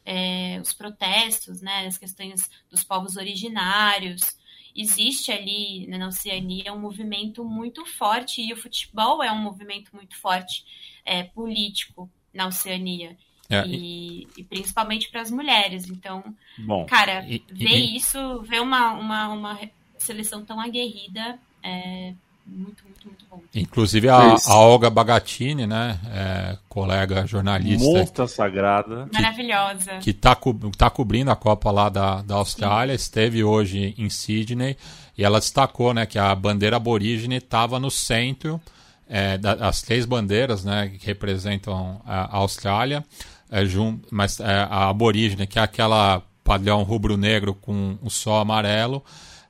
[0.06, 1.88] é, os protestos, né?
[1.88, 4.38] As questões dos povos originários
[4.76, 10.18] existe ali na Oceania um movimento muito forte e o futebol é um movimento muito
[10.18, 10.66] forte
[11.06, 13.18] é, político na Oceania.
[13.48, 15.88] É, e, e, principalmente para as mulheres.
[15.88, 19.60] Então, bom, cara, e, ver e, isso, ver uma, uma, uma
[19.98, 22.14] seleção tão aguerrida É
[22.46, 23.42] muito, muito, muito bom.
[23.54, 26.00] Inclusive a, a Olga Bagatini, né?
[26.12, 27.86] É, colega jornalista.
[27.86, 29.08] Monstra sagrada.
[29.14, 29.98] Maravilhosa.
[30.00, 33.02] Que está co tá cobrindo a Copa lá da, da Austrália, Sim.
[33.02, 34.76] esteve hoje em Sydney
[35.18, 38.60] e ela destacou né, que a bandeira aborígene estava no centro,
[39.08, 43.04] é, das as três bandeiras né, que representam a Austrália,
[43.50, 49.04] é, jun, mas é, a aborígene, que é aquela padrão rubro-negro com o sol amarelo,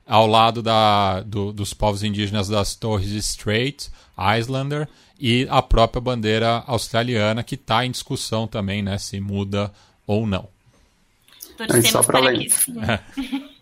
[0.06, 3.90] ao lado da, do, dos povos indígenas das Torres Strait,
[4.38, 4.88] Islander,
[5.18, 9.72] e a própria bandeira australiana, que está em discussão também, né, se muda
[10.06, 10.48] ou não.
[11.56, 12.48] Torcemos só para lem...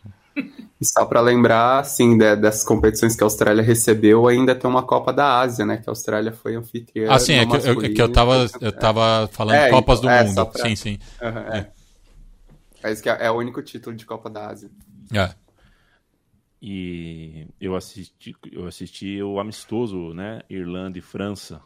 [0.83, 5.13] só para lembrar, assim, de, dessas competições que a Austrália recebeu, ainda tem uma Copa
[5.13, 5.79] da Ásia, né?
[5.79, 7.11] Que a Austrália foi anfitriã.
[7.11, 10.15] Ah, sim, é que, eu, que eu tava, eu tava falando é, Copas então, do
[10.15, 10.47] é, Mundo.
[10.47, 10.63] Pra...
[10.63, 10.99] Sim, sim.
[11.23, 11.71] Uhum, é.
[12.83, 12.95] é.
[12.97, 14.69] Que é, é, o único título de Copa da Ásia.
[15.13, 15.31] É.
[16.67, 20.41] E eu assisti, eu assisti o amistoso, né?
[20.49, 21.61] Irlanda e França.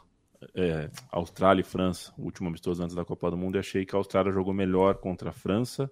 [0.53, 3.95] É, Austrália e França, o último amistoso antes da Copa do Mundo, e achei que
[3.95, 5.89] a Austrália jogou melhor contra a França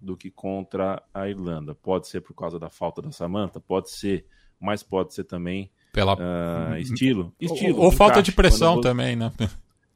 [0.00, 1.72] do que contra a Irlanda.
[1.72, 4.26] Pode ser por causa da falta da Samanta, pode ser,
[4.58, 7.78] mas pode ser também pela uh, estilo, estilo.
[7.78, 8.88] Ou, ou falta de pressão você...
[8.88, 9.30] também, né?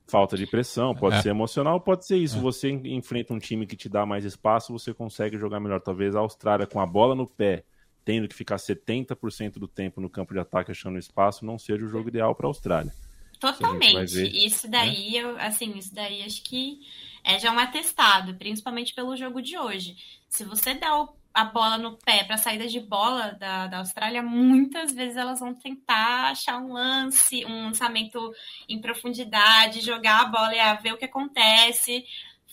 [0.06, 1.22] Falta de pressão, pode é.
[1.22, 2.38] ser emocional, pode ser isso.
[2.38, 2.40] É.
[2.42, 5.80] Você enfrenta um time que te dá mais espaço, você consegue jogar melhor.
[5.80, 7.64] Talvez a Austrália com a bola no pé
[8.06, 11.88] tendo que ficar 70% do tempo no campo de ataque achando espaço, não seja o
[11.88, 12.94] jogo ideal para a Austrália.
[13.40, 14.14] Totalmente.
[14.14, 15.18] Ver, isso daí, né?
[15.18, 16.78] eu, assim, isso daí acho que
[17.24, 19.96] é já um atestado, principalmente pelo jogo de hoje.
[20.28, 24.22] Se você dá o, a bola no pé para saída de bola da, da Austrália,
[24.22, 28.32] muitas vezes elas vão tentar achar um lance, um lançamento
[28.68, 32.04] em profundidade, jogar a bola e ver o que acontece.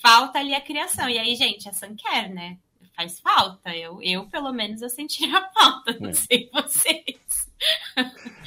[0.01, 1.07] Falta ali a criação.
[1.07, 2.57] E aí, gente, a Sam quer, né?
[2.95, 3.75] Faz falta.
[3.75, 6.13] Eu, eu pelo menos, eu senti a falta, não é.
[6.13, 7.51] sei vocês.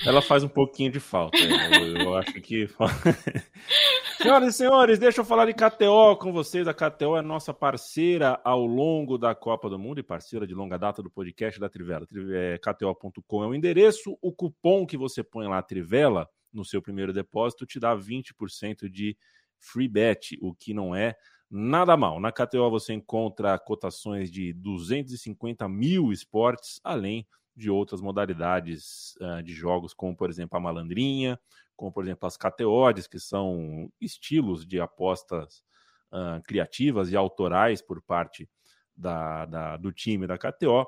[0.05, 1.39] Ela faz um pouquinho de falta.
[1.39, 2.69] Eu, eu acho que.
[4.21, 6.67] Senhoras e senhores, deixa eu falar de KTO com vocês.
[6.67, 10.79] A KTO é nossa parceira ao longo da Copa do Mundo e parceira de longa
[10.79, 12.07] data do podcast da Trivela.
[12.33, 14.17] É, KTO.com é o endereço.
[14.21, 19.17] O cupom que você põe lá, Trivela, no seu primeiro depósito, te dá 20% de
[19.59, 21.15] free bet, o que não é
[21.51, 22.21] nada mal.
[22.21, 27.27] Na KTO você encontra cotações de 250 mil esportes, além
[27.57, 31.41] de outras modalidades uh, de jogos, como por exemplo a malandrinha,
[31.75, 35.65] como por exemplo as KTOs, que são estilos de apostas
[36.13, 38.49] uh, criativas e autorais por parte
[38.95, 40.87] da, da, do time da KTO.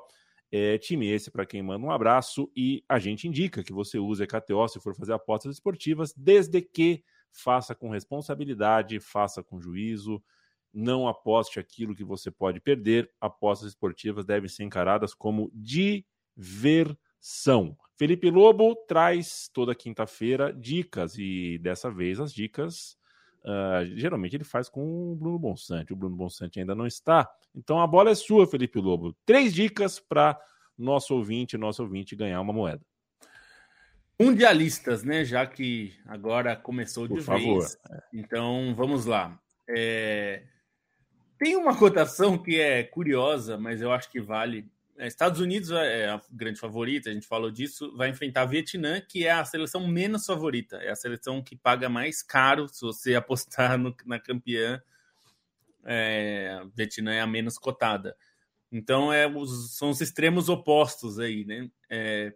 [0.51, 4.23] É, time esse para quem manda um abraço e a gente indica que você use
[4.23, 10.21] a KTO se for fazer apostas esportivas, desde que faça com responsabilidade, faça com juízo,
[10.73, 13.11] não aposte aquilo que você pode perder.
[13.19, 16.97] Apostas esportivas devem ser encaradas como diversão.
[17.97, 22.97] Felipe Lobo traz toda quinta-feira dicas e dessa vez as dicas
[23.43, 25.93] uh, geralmente ele faz com o Bruno Bonsante.
[25.93, 27.29] O Bruno Bonsante ainda não está.
[27.55, 29.15] Então a bola é sua, Felipe Lobo.
[29.25, 30.39] Três dicas para
[30.77, 32.81] nosso ouvinte, nosso ouvinte ganhar uma moeda.
[34.19, 35.23] Mundialistas, né?
[35.23, 37.59] Já que agora começou de Por favor.
[37.59, 37.77] vez.
[38.13, 39.39] Então vamos lá.
[39.67, 40.43] É...
[41.39, 44.69] Tem uma cotação que é curiosa, mas eu acho que vale.
[44.97, 48.99] É, Estados Unidos é a grande favorita, a gente falou disso, vai enfrentar a Vietnã,
[48.99, 53.15] que é a seleção menos favorita, é a seleção que paga mais caro se você
[53.15, 54.83] apostar no, na campeã.
[55.85, 58.17] É, Vietnã é a menos cotada.
[58.69, 61.71] Então é, os, são os extremos opostos aí, né?
[61.89, 62.35] É,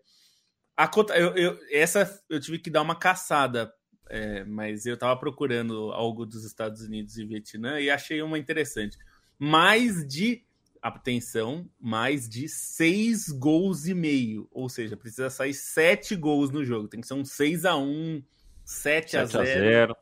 [0.77, 3.73] a cota, eu, eu, essa eu tive que dar uma caçada
[4.09, 8.97] é, mas eu estava procurando algo dos Estados Unidos e Vietnã e achei uma interessante.
[9.39, 10.43] Mais de,
[10.81, 14.47] atenção, mais de seis gols e meio.
[14.51, 16.87] Ou seja, precisa sair sete gols no jogo.
[16.87, 18.23] Tem que ser um 6 a 1
[18.65, 19.39] 7, 7 a 0.
[19.39, 19.95] A 0.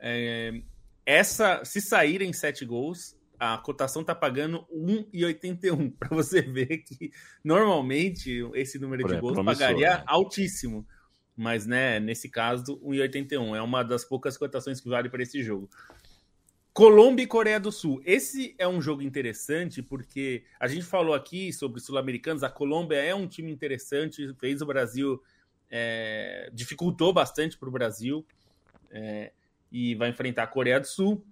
[0.00, 0.62] É,
[1.06, 7.10] essa, se saírem sete gols, a cotação tá pagando 1,81 para você ver que
[7.42, 10.04] normalmente esse número de gols pagaria né?
[10.06, 10.86] altíssimo
[11.36, 15.68] mas né, nesse caso, 1,81 é uma das poucas cotações que vale para esse jogo.
[16.72, 18.00] Colômbia e Coreia do Sul.
[18.04, 22.42] Esse é um jogo interessante porque a gente falou aqui sobre sul-americanos.
[22.42, 25.22] A Colômbia é um time interessante, fez o Brasil,
[25.70, 28.26] é, dificultou bastante para o Brasil
[28.90, 29.32] é,
[29.70, 31.22] e vai enfrentar a Coreia do Sul.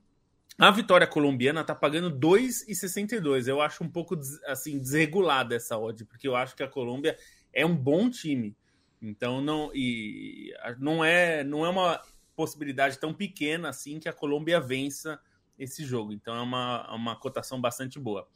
[0.58, 3.48] A vitória colombiana está pagando 2,62.
[3.48, 7.16] Eu acho um pouco assim desregulada essa odd, porque eu acho que a Colômbia
[7.50, 8.54] é um bom time.
[9.00, 12.00] Então não e não é não é uma
[12.36, 15.20] possibilidade tão pequena assim que a Colômbia vença
[15.58, 16.12] esse jogo.
[16.12, 18.26] Então é uma, uma cotação bastante boa.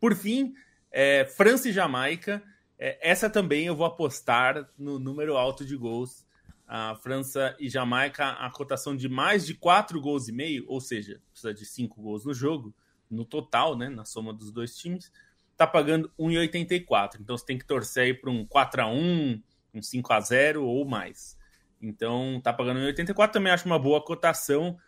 [0.00, 0.54] Por fim,
[0.90, 2.42] é, França e Jamaica.
[2.78, 6.24] É, essa também eu vou apostar no número alto de gols.
[6.66, 11.20] A França e Jamaica, a cotação de mais de 4 gols e meio, ou seja,
[11.30, 12.74] precisa de 5 gols no jogo,
[13.10, 15.12] no total, né, na soma dos dois times,
[15.56, 17.20] tá pagando 1,84.
[17.20, 19.42] Então você tem que torcer aí para um 4 a 1
[19.74, 21.36] um 5 a 0 ou mais.
[21.82, 24.78] Então tá pagando 1,84, também acho uma boa cotação.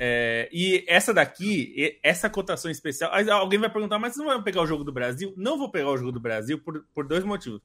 [0.00, 3.10] É, e essa daqui, essa cotação especial.
[3.32, 5.34] Alguém vai perguntar, mas você não vai pegar o jogo do Brasil?
[5.36, 7.60] Não vou pegar o jogo do Brasil por, por dois motivos.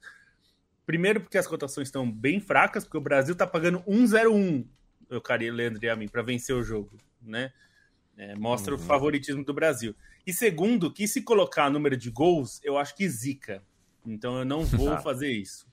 [0.84, 4.66] Primeiro, porque as cotações estão bem fracas, porque o Brasil tá pagando 1,01,
[5.08, 6.90] eu caria Leandro e a mim, para vencer o jogo,
[7.22, 7.52] né?
[8.16, 8.80] É, mostra uhum.
[8.80, 9.94] o favoritismo do Brasil.
[10.26, 13.62] E segundo, que se colocar número de gols, eu acho que zica.
[14.06, 15.00] Então eu não vou tá.
[15.00, 15.66] fazer isso.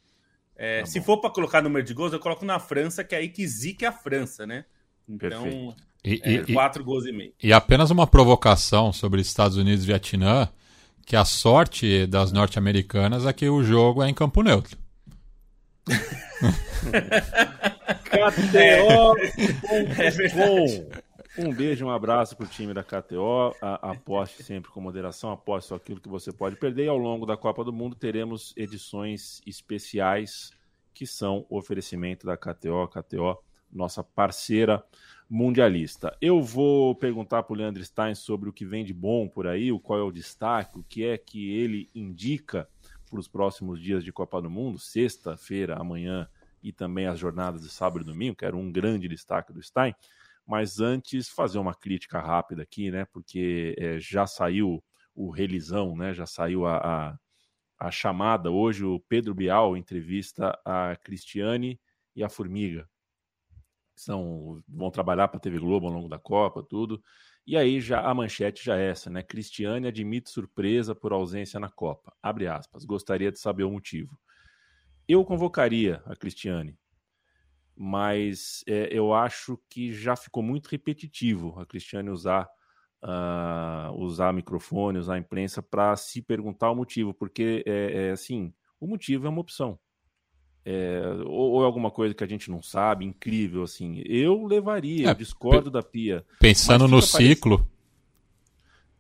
[0.64, 3.18] É, tá se for para colocar número de gols, eu coloco na França, que é
[3.18, 4.64] aí que zica a França, né?
[5.10, 7.34] Então, e, é, e, quatro gols e meio.
[7.42, 10.48] E apenas uma provocação sobre Estados Unidos e Vietnã,
[11.04, 14.78] que a sorte das norte-americanas é que o jogo é em campo neutro.
[18.06, 19.18] KTO.
[19.68, 21.02] É, é.
[21.38, 23.56] Um beijo, um abraço para o time da KTO.
[23.62, 26.86] A, aposte sempre com moderação, aposte só aquilo que você pode perder.
[26.86, 30.52] E ao longo da Copa do Mundo teremos edições especiais
[30.94, 32.86] que são oferecimento da KTO.
[32.90, 33.38] KTO,
[33.72, 34.84] nossa parceira
[35.30, 36.14] mundialista.
[36.20, 39.72] Eu vou perguntar para o Leandro Stein sobre o que vem de bom por aí,
[39.72, 42.68] o qual é o destaque, o que é que ele indica
[43.10, 46.28] para os próximos dias de Copa do Mundo, sexta-feira, amanhã
[46.62, 49.96] e também as jornadas de sábado e domingo, que era um grande destaque do Stein.
[50.46, 53.06] Mas antes, fazer uma crítica rápida aqui, né?
[53.06, 54.84] Porque é, já saiu
[55.16, 56.14] o relisão, né?
[56.14, 57.18] Já saiu a, a,
[57.80, 58.52] a, chamada.
[58.52, 61.80] Hoje o Pedro Bial entrevista a Cristiane
[62.16, 62.90] e a Formiga.
[63.96, 67.02] São, vão trabalhar para a TV Globo ao longo da Copa, tudo.
[67.46, 69.22] E aí já a manchete já é essa, né?
[69.22, 72.14] Cristiane admite surpresa por ausência na Copa.
[72.22, 72.86] Abre aspas.
[72.86, 74.18] Gostaria de saber o motivo.
[75.08, 76.78] Eu convocaria a Cristiane,
[77.76, 82.50] mas é, eu acho que já ficou muito repetitivo a Cristiane usar
[83.04, 88.88] uh, usar microfone, usar imprensa para se perguntar o motivo, porque é, é, assim, o
[88.88, 89.78] motivo é uma opção.
[90.64, 94.04] É, ou, ou, é alguma coisa que a gente não sabe, incrível, assim.
[94.06, 96.24] Eu levaria, é, eu discordo da Pia.
[96.40, 97.68] Pensando no ciclo.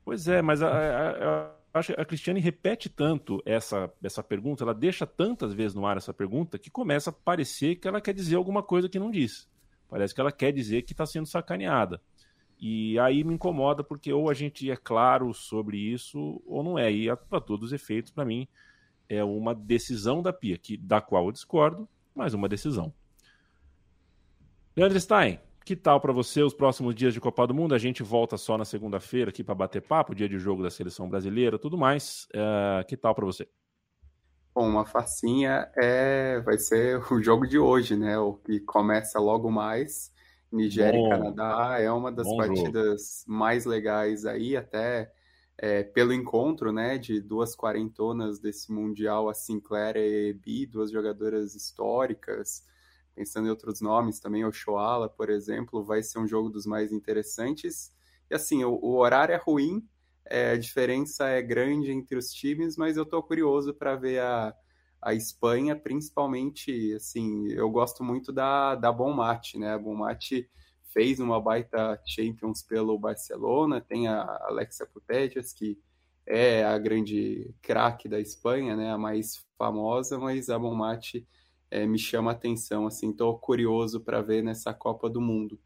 [0.04, 4.64] Pois é, mas a, a, a acho que a Cristiane repete tanto essa, essa pergunta,
[4.64, 8.14] ela deixa tantas vezes no ar essa pergunta que começa a parecer que ela quer
[8.14, 9.50] dizer alguma coisa que não diz.
[9.90, 12.02] Parece que ela quer dizer que está sendo sacaneada.
[12.60, 16.92] E aí me incomoda porque ou a gente é claro sobre isso ou não é.
[16.92, 18.48] E para todos os efeitos, para mim,
[19.10, 22.94] é uma decisão da Pia, que, da qual eu discordo, mas uma decisão.
[24.76, 27.76] Leandro Stein, que tal para você os próximos dias de Copa do Mundo?
[27.76, 31.10] A gente volta só na segunda-feira aqui para bater papo, dia de jogo da seleção
[31.10, 32.28] brasileira, tudo mais.
[32.34, 33.48] Uh, que tal para você?
[34.54, 38.18] Bom, uma facinha é vai ser o jogo de hoje, né?
[38.18, 40.12] O que começa logo mais.
[40.52, 41.08] Nigéria Bom.
[41.08, 43.38] e Canadá é uma das partidas jogo.
[43.38, 45.10] mais legais aí, até
[45.58, 46.98] é, pelo encontro, né?
[46.98, 52.70] De duas quarentonas desse mundial, a Sinclair e a Ebi, duas jogadoras históricas
[53.16, 56.92] pensando em outros nomes também, o Shoala, por exemplo, vai ser um jogo dos mais
[56.92, 57.92] interessantes.
[58.30, 59.88] E assim, o, o horário é ruim,
[60.26, 64.56] é, a diferença é grande entre os times, mas eu estou curioso para ver a,
[65.02, 69.74] a Espanha, principalmente, assim, eu gosto muito da, da Bonmate, né?
[69.74, 70.50] A Bonmate
[70.94, 75.78] fez uma baita Champions pelo Barcelona, tem a Alexia Putellas, que
[76.26, 78.92] é a grande craque da Espanha, né?
[78.92, 81.28] A mais famosa, mas a Bonmate
[81.72, 85.60] é, me chama a atenção, assim, estou curioso para ver nessa Copa do Mundo.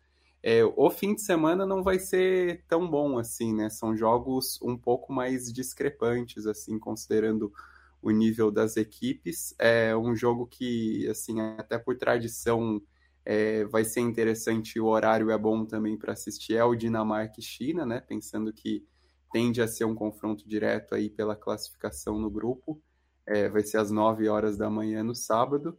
[0.43, 3.67] É, o fim de semana não vai ser tão bom assim, né?
[3.67, 7.51] São jogos um pouco mais discrepantes, assim, considerando
[7.99, 9.55] o nível das equipes.
[9.57, 12.79] É um jogo que, assim, até por tradição,
[13.25, 14.79] é, vai ser interessante.
[14.79, 16.55] O horário é bom também para assistir.
[16.55, 17.99] É o Dinamarca e China, né?
[17.99, 18.85] Pensando que
[19.33, 22.79] tende a ser um confronto direto aí pela classificação no grupo.
[23.25, 25.75] É, vai ser às 9 horas da manhã no sábado.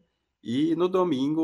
[0.48, 1.42] E no domingo,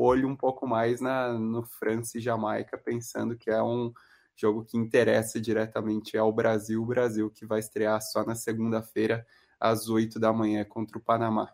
[0.00, 3.92] olho um pouco mais na, no França e Jamaica, pensando que é um
[4.34, 9.24] jogo que interessa diretamente ao Brasil, o Brasil que vai estrear só na segunda-feira,
[9.60, 11.48] às 8 da manhã, contra o Panamá.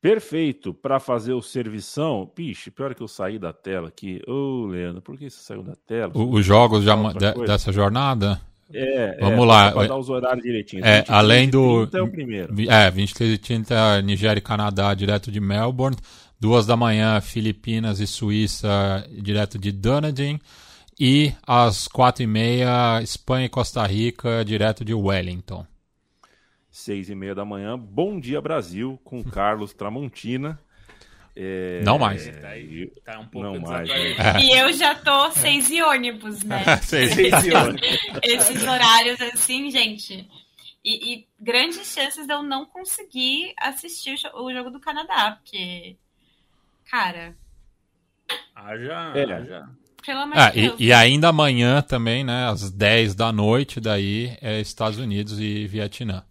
[0.00, 0.72] Perfeito.
[0.72, 4.22] Para fazer o servição, pixe, pior que eu saí da tela aqui.
[4.24, 6.12] Ô, oh, Leandro, por que você saiu da tela?
[6.14, 8.40] os jogos já, de, dessa jornada?
[8.72, 9.72] É, Vamos é, lá.
[9.72, 10.84] Para dar os horários direitinho.
[10.84, 11.88] É, além do.
[11.92, 12.54] é o primeiro.
[12.70, 15.96] É, 23 e 30, Nigéria e Canadá, direto de Melbourne.
[16.38, 20.40] Duas da manhã, Filipinas e Suíça, direto de Dunedin.
[20.98, 25.66] E às quatro e meia, Espanha e Costa Rica, direto de Wellington.
[26.70, 27.78] seis e meia da manhã.
[27.78, 30.58] Bom dia Brasil com Carlos Tramontina.
[31.42, 32.26] É, não mais.
[32.26, 33.88] É, tá, aí, tá um pouco não mais.
[33.88, 34.42] Né?
[34.42, 36.76] E eu já tô seis e ônibus, né?
[36.82, 37.80] seis, seis e ônibus.
[38.22, 40.28] Esses horários assim, gente.
[40.84, 45.96] E, e, grandes chances de eu não conseguir assistir o jogo do Canadá, porque,
[46.90, 47.34] cara.
[48.54, 49.12] Haja.
[49.14, 49.32] É.
[49.32, 49.68] haja.
[50.04, 50.76] Pelo amor ah, de Deus.
[50.78, 52.48] E, e, ainda amanhã também, né?
[52.48, 56.22] Às 10 da noite, daí é Estados Unidos e Vietnã.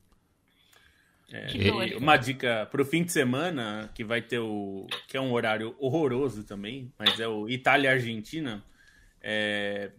[1.31, 4.87] É, uma dica para o fim de semana, que vai ter o.
[5.07, 8.63] que é um horário horroroso também, mas é o Itália-Argentina.
[9.21, 9.91] É,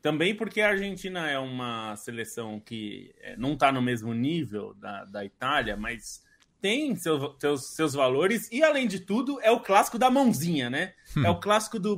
[0.00, 5.04] também porque a Argentina é uma seleção que é, não está no mesmo nível da,
[5.04, 6.24] da Itália, mas
[6.60, 10.94] tem seus, seus, seus valores e, além de tudo, é o clássico da mãozinha, né?
[11.16, 11.26] Hum.
[11.26, 11.96] É o clássico do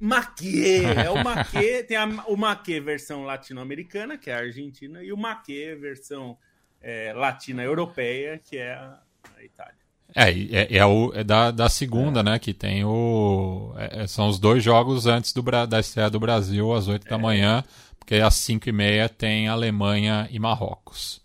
[0.00, 0.82] maquê.
[1.04, 5.16] É o maquê, tem a, o maquê versão latino-americana, que é a Argentina, e o
[5.16, 6.36] maquê versão
[6.80, 8.98] é, latina europeia, que é a,
[9.36, 9.80] a Itália.
[10.14, 12.22] É, é, é, o, é da, da segunda, é.
[12.22, 12.38] né?
[12.38, 13.72] Que tem o.
[13.76, 17.16] É, é são os dois jogos antes do, da estreia do Brasil, às 8 da
[17.16, 17.18] é.
[17.18, 17.64] manhã,
[17.98, 21.22] porque às 5 e meia tem Alemanha e Marrocos.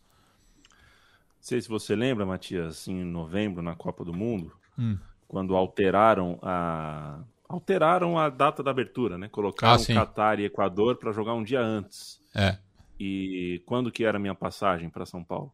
[0.67, 4.97] Não sei se você lembra, Matias, em novembro, na Copa do Mundo, hum.
[5.27, 7.19] quando alteraram a.
[7.47, 9.29] Alteraram a data da abertura, né?
[9.29, 12.19] Colocaram ah, Catar e Equador para jogar um dia antes.
[12.33, 12.57] É.
[12.99, 15.53] E quando que era a minha passagem para São Paulo?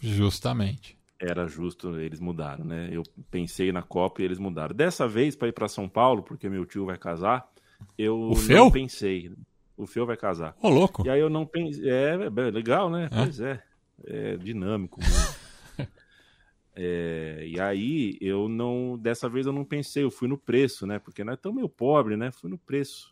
[0.00, 0.98] Justamente.
[1.18, 2.88] Era justo, eles mudaram, né?
[2.90, 4.74] Eu pensei na Copa e eles mudaram.
[4.74, 7.48] Dessa vez, para ir para São Paulo, porque meu tio vai casar,
[7.96, 9.32] eu o não pensei.
[9.76, 10.56] O Feu vai casar.
[10.60, 11.06] Ô, louco.
[11.06, 11.88] E aí eu não pensei.
[11.88, 13.08] É, é legal, né?
[13.10, 13.24] É?
[13.24, 13.62] Pois é.
[14.04, 14.98] É dinâmico.
[16.74, 18.98] é, e aí eu não.
[19.00, 20.98] Dessa vez eu não pensei, eu fui no preço, né?
[20.98, 22.32] Porque não é tão meio pobre, né?
[22.32, 23.11] Fui no preço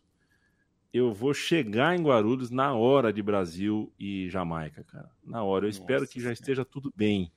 [0.93, 5.09] eu vou chegar em Guarulhos na hora de Brasil e Jamaica, cara.
[5.25, 5.65] Na hora.
[5.65, 7.31] Eu Nossa, espero que já esteja tudo bem.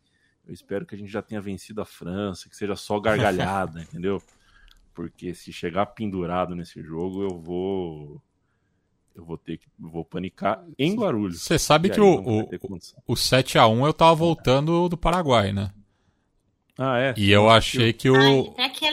[0.46, 4.22] Eu espero que a gente já tenha vencido a França, que seja só gargalhada, entendeu?
[4.94, 8.22] Porque se chegar pendurado nesse jogo, eu vou.
[9.16, 9.68] Eu vou ter que.
[9.78, 11.42] Vou panicar em Guarulhos.
[11.44, 12.40] Você sabe que o, o,
[13.08, 15.72] o 7x1 eu tava voltando do Paraguai, né?
[16.78, 17.14] Ah, é?
[17.16, 18.16] E eu achei que o.
[18.16, 18.86] Ai, é que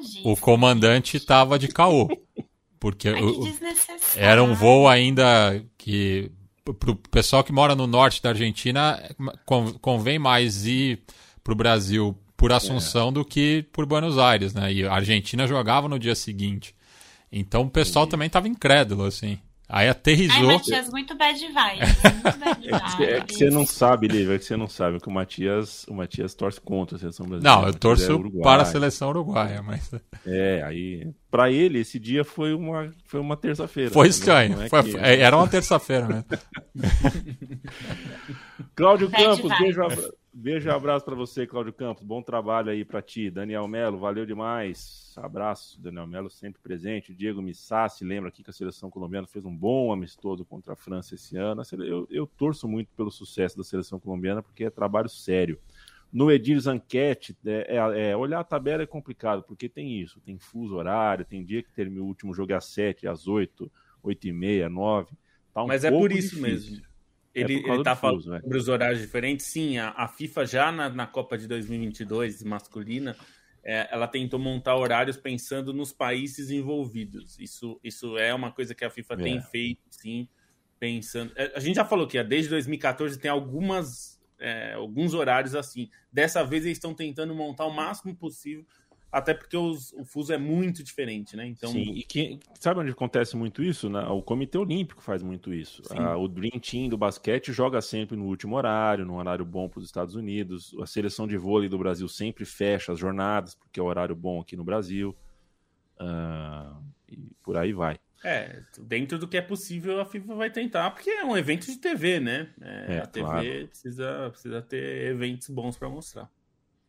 [0.00, 0.28] disso.
[0.28, 2.08] O comandante tava de caô.
[2.82, 3.22] Porque Ai,
[4.16, 6.32] era um voo ainda que
[6.64, 9.00] para o pessoal que mora no norte da Argentina
[9.80, 11.00] convém mais ir
[11.44, 13.12] para o Brasil por Assunção é.
[13.12, 14.72] do que por Buenos Aires, né?
[14.72, 16.74] E a Argentina jogava no dia seguinte.
[17.30, 18.10] Então o pessoal Entendi.
[18.10, 19.38] também estava incrédulo, assim.
[19.72, 20.50] Aí aterrizou.
[20.50, 22.02] Ai, Matias, muito bad vibes.
[22.12, 22.72] Muito bad vibes.
[22.92, 25.10] É, que, é que você não sabe, Lívia, é que você não sabe que o
[25.10, 27.56] Matias, o Matias torce contra a seleção brasileira.
[27.56, 29.90] Não, eu torço é para a seleção uruguaia, mas.
[30.26, 31.10] É, aí.
[31.30, 33.90] Para ele, esse dia foi uma, foi uma terça-feira.
[33.90, 34.60] Foi estranho.
[34.60, 34.96] É foi, que...
[34.98, 36.24] É, era uma terça-feira, né?
[38.76, 39.80] Cláudio Campos, beijo,
[40.34, 42.02] Beijo e abraço para você, Cláudio Campos.
[42.02, 43.30] Bom trabalho aí para ti.
[43.30, 45.12] Daniel Melo, valeu demais.
[45.18, 47.12] Abraço, Daniel Melo, sempre presente.
[47.12, 51.14] Diego Missassi, lembra aqui que a seleção colombiana fez um bom amistoso contra a França
[51.14, 51.60] esse ano.
[51.84, 55.60] Eu, eu torço muito pelo sucesso da seleção colombiana, porque é trabalho sério.
[56.10, 60.38] No Edir Zanquete, é, é, é, olhar a tabela é complicado, porque tem isso, tem
[60.38, 63.70] fuso horário, tem dia que termina o último jogo às 7, às 8,
[64.02, 65.12] 8 e meia, 9.
[65.52, 66.42] Tá um Mas é por isso difícil.
[66.42, 66.91] mesmo.
[67.34, 69.46] Ele, é ele tá falando fuso, sobre os horários diferentes.
[69.46, 73.16] Sim, a, a FIFA já na, na, Copa de 2022 masculina,
[73.64, 77.38] é, ela tentou montar horários pensando nos países envolvidos.
[77.38, 79.16] Isso, isso é uma coisa que a FIFA é.
[79.16, 80.28] tem feito, sim,
[80.78, 81.32] pensando.
[81.36, 85.88] É, a gente já falou que desde 2014 tem algumas, é, alguns horários assim.
[86.12, 88.66] Dessa vez eles estão tentando montar o máximo possível
[89.12, 91.46] até porque os, o fuso é muito diferente, né?
[91.46, 91.70] Então...
[91.70, 93.90] Sim, e que, sabe onde acontece muito isso?
[93.90, 94.00] Né?
[94.06, 95.82] O Comitê Olímpico faz muito isso.
[95.90, 99.80] Ah, o Dream Team do basquete joga sempre no último horário, num horário bom para
[99.80, 100.74] os Estados Unidos.
[100.80, 104.40] A seleção de vôlei do Brasil sempre fecha as jornadas, porque é o horário bom
[104.40, 105.14] aqui no Brasil.
[106.00, 107.98] Ah, e por aí vai.
[108.24, 111.76] É, dentro do que é possível, a FIFA vai tentar, porque é um evento de
[111.76, 112.48] TV, né?
[112.62, 113.68] É, é, a TV claro.
[113.68, 116.30] precisa, precisa ter eventos bons para mostrar.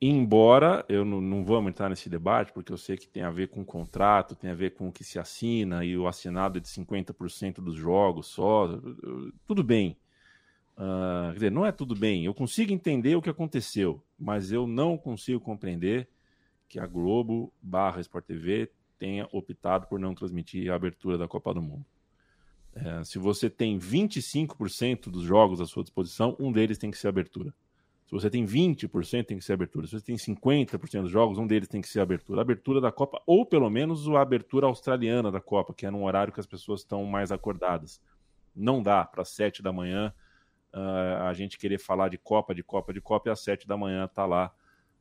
[0.05, 3.47] Embora eu não, não vamos entrar nesse debate, porque eu sei que tem a ver
[3.47, 6.67] com contrato, tem a ver com o que se assina, e o assinado é de
[6.67, 8.67] 50% dos jogos só.
[9.47, 9.97] Tudo bem.
[10.75, 12.25] Uh, quer dizer, não é tudo bem.
[12.25, 16.09] Eu consigo entender o que aconteceu, mas eu não consigo compreender
[16.67, 21.53] que a Globo barra Sport TV tenha optado por não transmitir a abertura da Copa
[21.53, 21.85] do Mundo.
[22.75, 27.07] É, se você tem 25% dos jogos à sua disposição, um deles tem que ser
[27.07, 27.53] abertura.
[28.13, 29.87] Se você tem 20%, tem que ser abertura.
[29.87, 32.41] Se você tem 50% dos jogos, um deles tem que ser abertura.
[32.41, 36.31] abertura da Copa, ou pelo menos a abertura australiana da Copa, que é num horário
[36.31, 37.99] que as pessoas estão mais acordadas.
[38.55, 40.13] Não dá para 7 da manhã
[40.73, 43.77] uh, a gente querer falar de Copa, de Copa, de Copa, e às sete da
[43.77, 44.53] manhã tá lá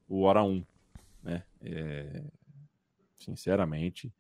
[0.09, 0.65] o Hora 1.
[1.23, 1.43] Né?
[1.63, 2.23] É...
[3.17, 4.13] Sinceramente,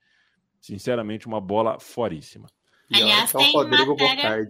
[0.60, 2.46] sinceramente, uma bola foríssima.
[2.92, 4.46] Aliás, tem Rodrigo matéria...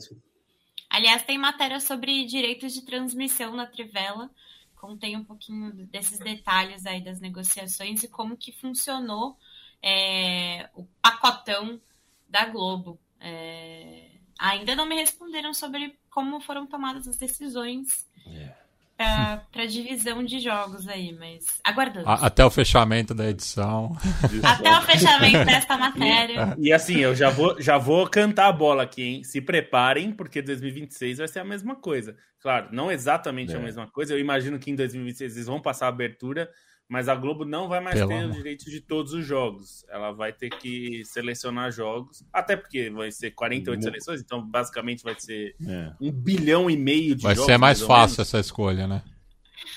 [0.93, 4.30] Aliás, tem matéria sobre direitos de transmissão na Trivela.
[4.74, 9.38] Contém um pouquinho desses detalhes aí das negociações e como que funcionou
[9.82, 11.80] é, o pacotão
[12.28, 13.01] da Globo.
[13.18, 18.55] É, ainda não me responderam sobre como foram tomadas as decisões yeah.
[18.97, 22.09] Para divisão de jogos aí, mas aguardando.
[22.09, 23.97] Até o fechamento da edição.
[24.43, 26.55] Até o fechamento desta matéria.
[26.59, 29.24] E, e, assim, eu já vou, já vou cantar a bola aqui, hein?
[29.24, 32.16] Se preparem, porque 2026 vai ser a mesma coisa.
[32.40, 33.57] Claro, não exatamente é.
[33.57, 34.14] a mesma coisa.
[34.14, 36.51] Eu imagino que em 2026 eles vão passar a abertura
[36.93, 38.32] mas a Globo não vai mais Pelo ter amor.
[38.32, 39.82] o direito de todos os jogos.
[39.88, 43.82] Ela vai ter que selecionar jogos, até porque vai ser 48 Muito.
[43.82, 45.90] seleções, então basicamente vai ser é.
[45.99, 47.47] um bilhão e meio de vai jogos.
[47.47, 49.03] Vai ser mais, mais fácil essa escolha, né?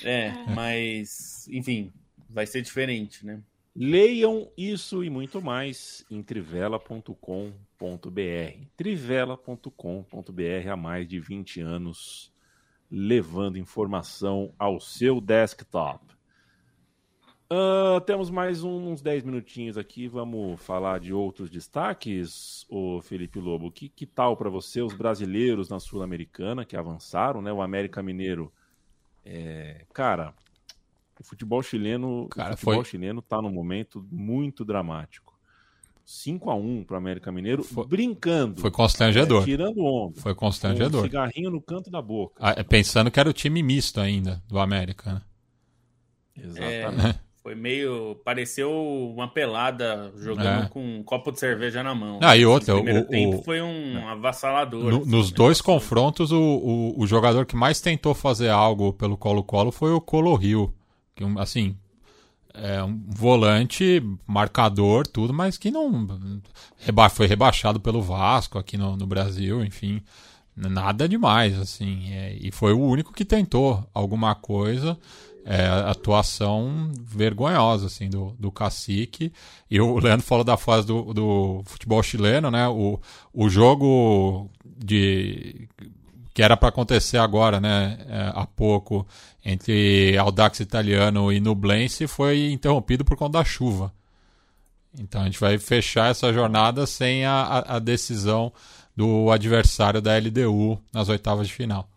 [0.04, 1.90] É, é, mas, enfim,
[2.30, 3.40] vai ser diferente, né?
[3.74, 7.16] Leiam isso e muito mais em trivela.com.br.
[8.76, 12.30] Trivela.com.br há mais de 20 anos,
[12.92, 16.15] levando informação ao seu desktop.
[17.48, 20.08] Uh, temos mais uns 10 minutinhos aqui.
[20.08, 23.72] Vamos falar de outros destaques, o Felipe Lobo.
[23.72, 27.54] Que, que tal para você os brasileiros na Sul-Americana que avançaram, né?
[27.54, 28.52] O América Mineiro.
[29.24, 29.86] É...
[29.94, 30.34] Cara,
[31.20, 32.86] o futebol chileno, Cara, o futebol foi...
[32.86, 35.36] chileno tá num momento muito dramático.
[36.04, 37.86] 5 a 1 para o América Mineiro, foi...
[37.86, 38.62] brincando.
[38.62, 39.44] Foi constrangedor.
[39.44, 40.20] É, tirando onda.
[40.20, 41.02] Foi constrangedor.
[41.02, 42.36] Um cigarrinho no canto da boca.
[42.40, 45.22] Ah, pensando que era o time misto ainda do América, né?
[46.38, 47.20] Exatamente.
[47.22, 47.25] É...
[47.46, 48.16] Foi meio.
[48.26, 48.72] Pareceu
[49.16, 50.68] uma pelada jogando é.
[50.68, 52.20] com um copo de cerveja na mão.
[52.24, 54.90] Ah, e outra, o primeiro o, tempo o, foi um avassalador.
[54.90, 59.16] No, assim, nos dois confrontos, o, o, o, jogador que mais tentou fazer algo pelo
[59.16, 60.74] Colo-Colo foi o Colo Rio.
[61.16, 61.78] Que, assim,
[62.52, 66.42] é um volante, marcador, tudo, mas que não.
[66.80, 70.02] Reba, foi rebaixado pelo Vasco aqui no, no Brasil, enfim.
[70.58, 72.12] Nada demais, assim.
[72.12, 74.98] É, e foi o único que tentou alguma coisa
[75.46, 79.32] é, atuação vergonhosa assim do, do cacique.
[79.70, 82.68] E o Leandro falou da fase do, do futebol chileno né?
[82.68, 83.00] O,
[83.32, 85.70] o jogo de
[86.34, 88.00] que era para acontecer agora né?
[88.10, 89.06] É, há pouco
[89.46, 93.94] entre Audax Italiano e Nublense foi interrompido por conta da chuva.
[94.98, 98.52] Então a gente vai fechar essa jornada sem a, a, a decisão
[98.96, 101.88] do adversário da LDU nas oitavas de final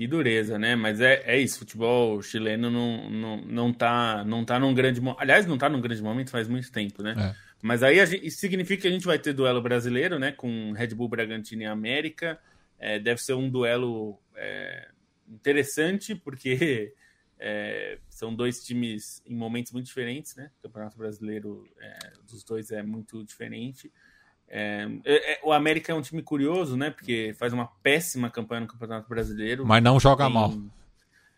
[0.00, 0.74] que dureza, né?
[0.74, 5.20] Mas é, é isso, futebol chileno não, não, não, tá, não tá num grande momento.
[5.20, 7.14] Aliás, não tá num grande momento faz muito tempo, né?
[7.18, 7.36] É.
[7.60, 10.32] Mas aí gente, isso significa que a gente vai ter duelo brasileiro, né?
[10.32, 12.40] Com Red Bull Bragantino e América.
[12.78, 14.88] É, deve ser um duelo é,
[15.28, 16.94] interessante, porque
[17.38, 20.50] é, são dois times em momentos muito diferentes, né?
[20.60, 23.92] O Campeonato Brasileiro é, dos dois é muito diferente.
[24.50, 26.90] É, é, é, o América é um time curioso, né?
[26.90, 29.64] Porque faz uma péssima campanha no Campeonato Brasileiro.
[29.64, 30.34] Mas não joga tem...
[30.34, 30.52] mal.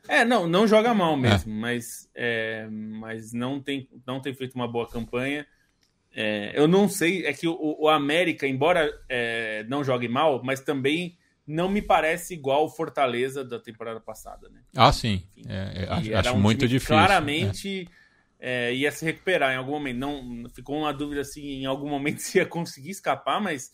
[0.09, 1.55] É, não, não joga mal mesmo, é.
[1.55, 5.47] mas, é, mas não, tem, não tem feito uma boa campanha.
[6.15, 8.91] É, eu não sei, é que o, o América, embora
[9.69, 14.61] não jogue mal, mas também não me parece igual o Fortaleza da temporada passada, né?
[14.75, 15.23] Ah, sim.
[15.89, 16.97] acho, acho um muito difícil.
[16.97, 17.89] Claramente
[18.45, 19.99] é, ia se recuperar em algum momento.
[19.99, 23.70] Não ficou uma dúvida assim, em algum momento se ia conseguir escapar, mas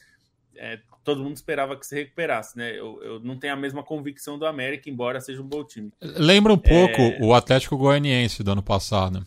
[0.55, 2.79] é, todo mundo esperava que se recuperasse, né?
[2.79, 5.91] Eu, eu, não tenho a mesma convicção do América, embora seja um bom time.
[6.03, 7.19] Lembra um pouco é...
[7.23, 9.27] o Atlético Goianiense do ano passado.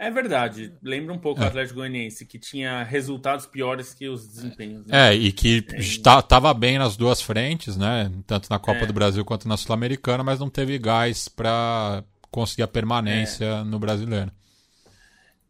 [0.00, 1.44] É verdade, lembra um pouco é.
[1.44, 4.86] o Atlético Goianiense, que tinha resultados piores que os desempenhos.
[4.86, 5.08] Né?
[5.08, 8.08] É, e que estava bem nas duas frentes, né?
[8.24, 8.86] Tanto na Copa é.
[8.86, 13.64] do Brasil quanto na Sul-Americana, mas não teve gás para conseguir a permanência é.
[13.64, 14.30] no brasileiro.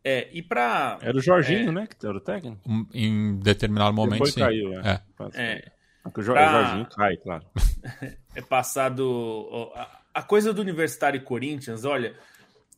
[0.04, 1.86] É, e para Era o Jorginho, é, né?
[1.86, 2.60] Que era o técnico?
[2.94, 4.40] Em determinado momento, Depois sim.
[4.40, 5.02] caiu, é.
[5.34, 5.42] é.
[5.42, 5.72] é.
[6.02, 6.62] Porque o pra...
[6.62, 7.44] Jorginho cai, claro.
[8.34, 9.72] é passado.
[10.14, 12.14] A coisa do Universitário e Corinthians, olha.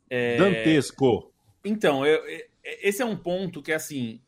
[0.09, 0.37] É...
[0.37, 1.33] Dantesco.
[1.65, 2.21] Então, eu,
[2.63, 4.21] esse é um ponto que, assim,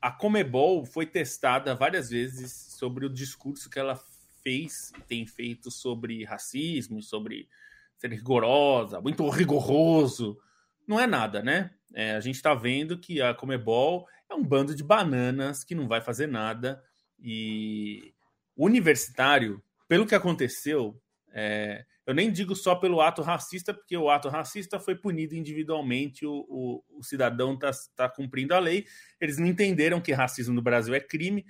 [0.00, 3.98] a Comebol foi testada várias vezes sobre o discurso que ela
[4.42, 7.48] fez e tem feito sobre racismo, sobre
[7.96, 10.38] ser rigorosa, muito rigoroso.
[10.86, 11.70] Não é nada, né?
[11.94, 15.86] É, a gente está vendo que a Comebol é um bando de bananas que não
[15.86, 16.82] vai fazer nada.
[17.18, 18.12] E
[18.56, 21.00] o universitário, pelo que aconteceu,
[21.32, 26.26] é, eu nem digo só pelo ato racista, porque o ato racista foi punido individualmente,
[26.26, 28.84] o, o, o cidadão está tá cumprindo a lei.
[29.20, 31.46] Eles não entenderam que racismo no Brasil é crime.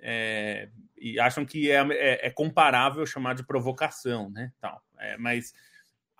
[0.00, 0.68] é,
[0.98, 4.52] e acham que é, é, é, comparável chamar de provocação, né?
[4.60, 4.82] Tal.
[4.98, 5.54] É, mas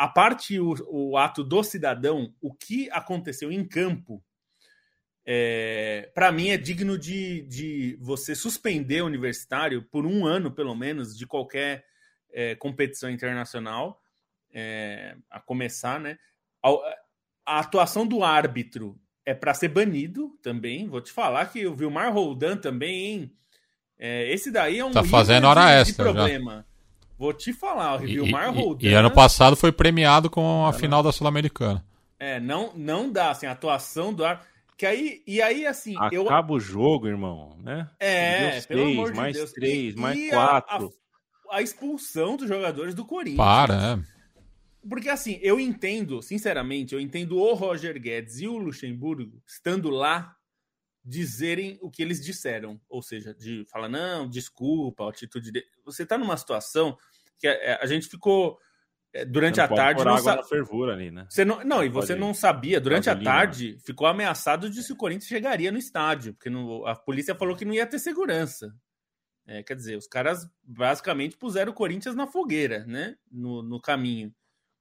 [0.02, 4.20] a parte o, o, ato do cidadão, o que aconteceu em campo,
[5.24, 10.74] é, para mim é digno de, de você suspender o universitário por um ano, pelo
[10.74, 11.84] menos, de qualquer
[12.32, 14.02] é, competição internacional,
[14.52, 16.18] é, a começar, né?
[16.60, 16.70] A,
[17.46, 20.88] a atuação do árbitro é para ser banido também.
[20.88, 23.36] Vou te falar que o Vilmar Roldan também, hein?
[23.96, 26.56] É, esse daí é um tá fazendo hora de, extra de problema.
[26.56, 26.71] Já.
[27.22, 28.84] Vou te falar, o Vilmar e, Roldan.
[28.84, 31.86] E, ano passado foi premiado com a final da Sul-Americana.
[32.18, 34.50] É, não, não dá, assim, a atuação do árbitro.
[34.76, 35.94] Que aí, e aí, assim.
[35.96, 36.56] Acaba eu...
[36.56, 37.88] o jogo, irmão, né?
[38.00, 39.52] É, Deus pelo três, amor de mais Deus.
[39.52, 40.92] três, e, mais e quatro.
[41.48, 43.36] A, a, a, expulsão dos jogadores do Corinthians.
[43.36, 44.88] Para, é.
[44.88, 50.34] Porque assim, eu entendo, sinceramente, eu entendo o Roger Guedes e o Luxemburgo estando lá
[51.04, 52.80] dizerem o que eles disseram.
[52.88, 55.64] Ou seja, de falar, não, desculpa, a atitude de.
[55.84, 56.98] Você está numa situação
[57.42, 58.56] que a, a gente ficou
[59.12, 61.26] é, durante a tarde não água na fervura ali, né?
[61.28, 64.96] Você não, não, e você não sabia durante a tarde ficou ameaçado de se o
[64.96, 68.72] Corinthians chegaria no estádio, porque no, a polícia falou que não ia ter segurança.
[69.46, 73.16] É, quer dizer, os caras basicamente puseram o Corinthians na fogueira, né?
[73.30, 74.32] No, no caminho.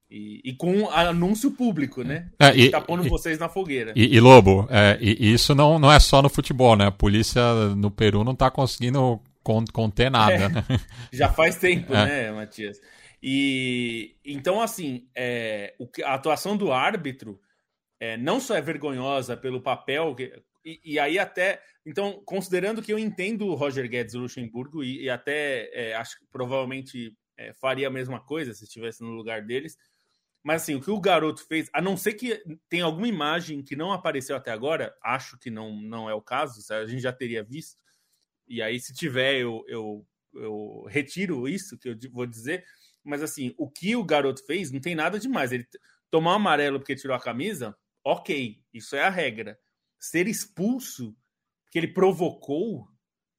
[0.08, 2.30] E, e, com anúncio público, né?
[2.38, 3.92] É, e, tá pondo e, vocês na fogueira.
[3.96, 6.86] E, Lobo, é, e, isso não, não é só no futebol, né?
[6.86, 7.42] A polícia
[7.74, 10.64] no Peru não tá conseguindo conter nada, é, né?
[11.12, 12.06] Já faz tempo, é.
[12.06, 12.80] né, Matias?
[13.22, 15.74] E então, assim, é,
[16.04, 17.40] a atuação do árbitro
[18.00, 21.62] é, não só é vergonhosa pelo papel, que, e, e, aí até.
[21.86, 26.26] Então, considerando que eu entendo o Roger Guedes Luxemburgo e, e até é, acho que
[26.30, 29.76] provavelmente é, faria a mesma coisa se estivesse no lugar deles.
[30.42, 33.76] Mas assim, o que o garoto fez, a não ser que tenha alguma imagem que
[33.76, 37.44] não apareceu até agora, acho que não, não é o caso, a gente já teria
[37.44, 37.76] visto.
[38.46, 42.64] E aí, se tiver, eu, eu, eu retiro isso que eu vou dizer.
[43.04, 45.52] Mas assim, o que o garoto fez não tem nada demais.
[45.52, 45.66] Ele
[46.10, 49.58] tomar um amarelo porque tirou a camisa, ok, isso é a regra.
[49.98, 51.16] Ser expulso
[51.64, 52.86] porque ele provocou,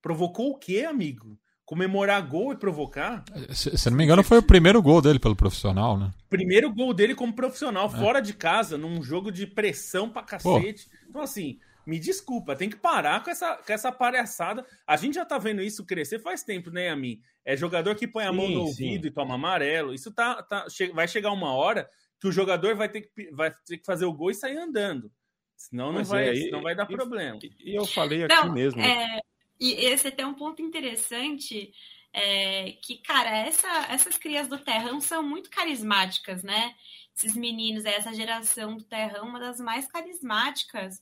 [0.02, 1.40] provocou o quê, amigo?
[1.66, 3.24] comemorar gol e provocar.
[3.50, 6.12] Se, se, não me engano, foi o primeiro gol dele pelo profissional, né?
[6.30, 7.90] Primeiro gol dele como profissional, é.
[7.90, 10.90] fora de casa, num jogo de pressão pra cacete.
[10.90, 10.98] Pô.
[11.10, 14.66] Então, assim, me desculpa, tem que parar com essa, com essa palhaçada.
[14.88, 17.22] A gente já tá vendo isso crescer faz tempo, né, a mim?
[17.44, 18.86] É jogador que põe a sim, mão no sim.
[18.86, 19.94] ouvido e toma amarelo.
[19.94, 23.78] Isso tá, tá, vai chegar uma hora que o jogador vai ter que, vai ter
[23.78, 25.12] que fazer o gol e sair andando.
[25.58, 27.40] Senão não, vai, é, senão vai dar e, problema.
[27.60, 28.82] E eu falei aqui não, mesmo.
[28.82, 29.22] É,
[29.60, 31.74] e esse é até um ponto interessante.
[32.14, 36.76] É, que, cara, essa, essas crias do Terrão são muito carismáticas, né?
[37.16, 41.02] Esses meninos, essa geração do Terrão, uma das mais carismáticas.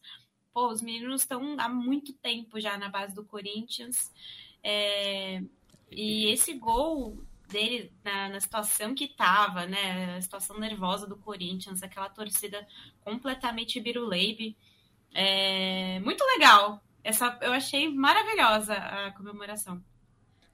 [0.54, 4.12] Pô, os meninos estão há muito tempo já na base do Corinthians.
[4.64, 5.42] É,
[5.90, 10.16] e esse gol dele na, na, situação que tava, né?
[10.18, 12.68] A situação nervosa do Corinthians, aquela torcida
[13.04, 14.58] completamente biruleibe.
[15.14, 16.82] É, muito legal.
[17.04, 19.84] Essa, eu achei maravilhosa a comemoração.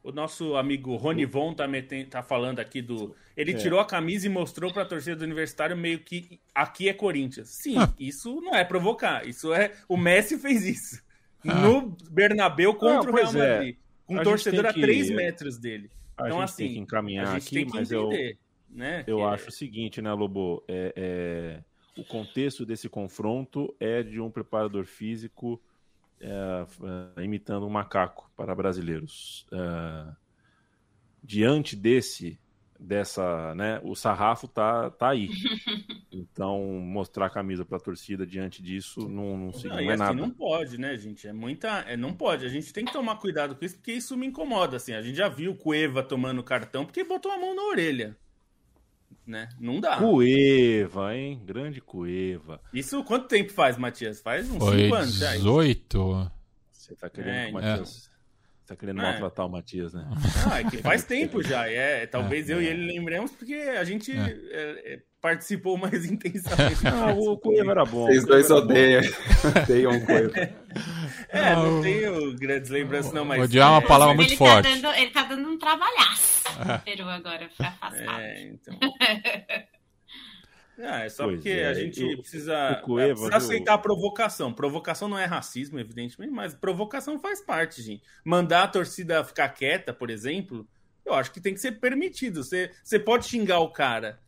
[0.08, 3.14] O nosso amigo Rony Von tá, metendo, tá falando aqui do.
[3.36, 3.56] Ele é.
[3.56, 7.50] tirou a camisa e mostrou para a torcida do Universitário meio que aqui é Corinthians.
[7.50, 7.94] Sim, ah.
[8.00, 9.28] isso não é provocar.
[9.28, 9.74] Isso é.
[9.86, 11.04] O Messi fez isso.
[11.46, 11.56] Ah.
[11.56, 13.50] No Bernabeu contra o Real é.
[13.50, 13.76] Madrid.
[13.76, 13.78] É.
[14.06, 14.80] Com um torcedor que...
[14.80, 15.92] a 3 metros dele.
[16.16, 16.64] A então, assim.
[16.64, 18.38] Tem que encaminhar aqui, mas entender, eu,
[18.70, 19.04] né?
[19.06, 19.50] eu que acho é...
[19.50, 20.64] o seguinte, né, Lobo?
[20.70, 25.62] É, é, o contexto desse confronto é de um preparador físico
[26.20, 26.66] é,
[27.18, 29.46] é, imitando um macaco para brasileiros.
[29.52, 30.16] É,
[31.24, 32.40] diante desse,
[32.80, 35.30] dessa, né, o sarrafo tá, tá aí.
[36.10, 40.14] Então, mostrar a camisa para a torcida diante disso não, não significa não, assim, nada.
[40.16, 41.28] Não pode, né, gente?
[41.28, 42.44] É muita, é, não pode.
[42.44, 44.78] A gente tem que tomar cuidado com isso, porque isso me incomoda.
[44.78, 48.18] Assim, a gente já viu o Cueva tomando cartão porque botou a mão na orelha
[49.28, 49.50] né?
[49.60, 49.98] Não dá.
[49.98, 51.42] Cueva, hein?
[51.46, 52.62] Grande Cueva.
[52.74, 54.22] Isso quanto tempo faz, Matias?
[54.22, 55.34] Faz uns 5 anos já.
[55.34, 56.32] 18.
[56.72, 58.10] Você tá querendo é, Matias.
[58.14, 58.18] É.
[58.68, 59.04] Tá querendo é.
[59.04, 60.06] maltratar o Matias, né?
[60.46, 61.70] Não, é que faz tempo já.
[61.70, 62.54] É, talvez é.
[62.54, 64.38] eu e ele lembremos, porque a gente é.
[64.52, 66.86] É, participou mais intensamente.
[66.88, 68.08] Ah, o Cueva era bom.
[68.08, 69.02] Vocês dois odeiam.
[69.64, 70.34] odeiam o Cueva.
[71.30, 73.44] É, não, não tenho grandes lembranças, não, mas.
[73.44, 74.64] Odiar é uma palavra muito ele forte.
[74.64, 78.22] Tá dando, ele tá dando um trabalhaço no Peru agora, pra afastar.
[78.22, 78.80] É, então.
[80.80, 81.68] Ah, é só pois porque é.
[81.68, 84.54] a gente o, precisa, o Cueva, precisa aceitar a provocação.
[84.54, 88.04] Provocação não é racismo, evidentemente, mas provocação faz parte, gente.
[88.24, 90.68] Mandar a torcida ficar quieta, por exemplo,
[91.04, 92.44] eu acho que tem que ser permitido.
[92.44, 94.20] Você, você pode xingar o cara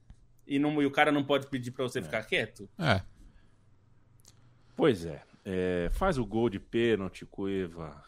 [0.47, 2.01] e, não, e o cara não pode pedir para você é.
[2.01, 2.67] ficar quieto?
[2.79, 3.01] É.
[4.75, 5.21] Pois é.
[5.49, 5.89] É.
[5.91, 8.01] Faz o gol de pênalti, Cueva.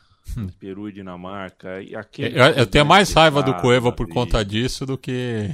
[0.60, 1.82] Peru e Dinamarca.
[1.82, 5.50] E eu, eu tenho mais raiva do Cueva por conta disso do que.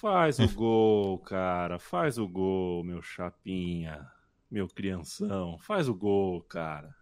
[0.00, 1.78] Faz o gol, cara.
[1.78, 4.06] Faz o gol, meu chapinha.
[4.50, 5.58] Meu crianção.
[5.58, 6.94] Faz o gol, cara.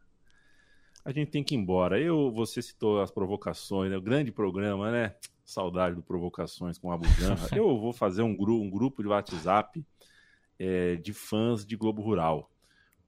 [1.05, 2.01] A gente tem que ir embora.
[2.01, 3.97] Eu, você citou as provocações, né?
[3.97, 5.15] o grande programa, né?
[5.45, 7.49] Saudade do Provocações com a Janra.
[7.55, 9.85] Eu vou fazer um, gru um grupo de WhatsApp
[10.59, 12.51] é, de fãs de Globo Rural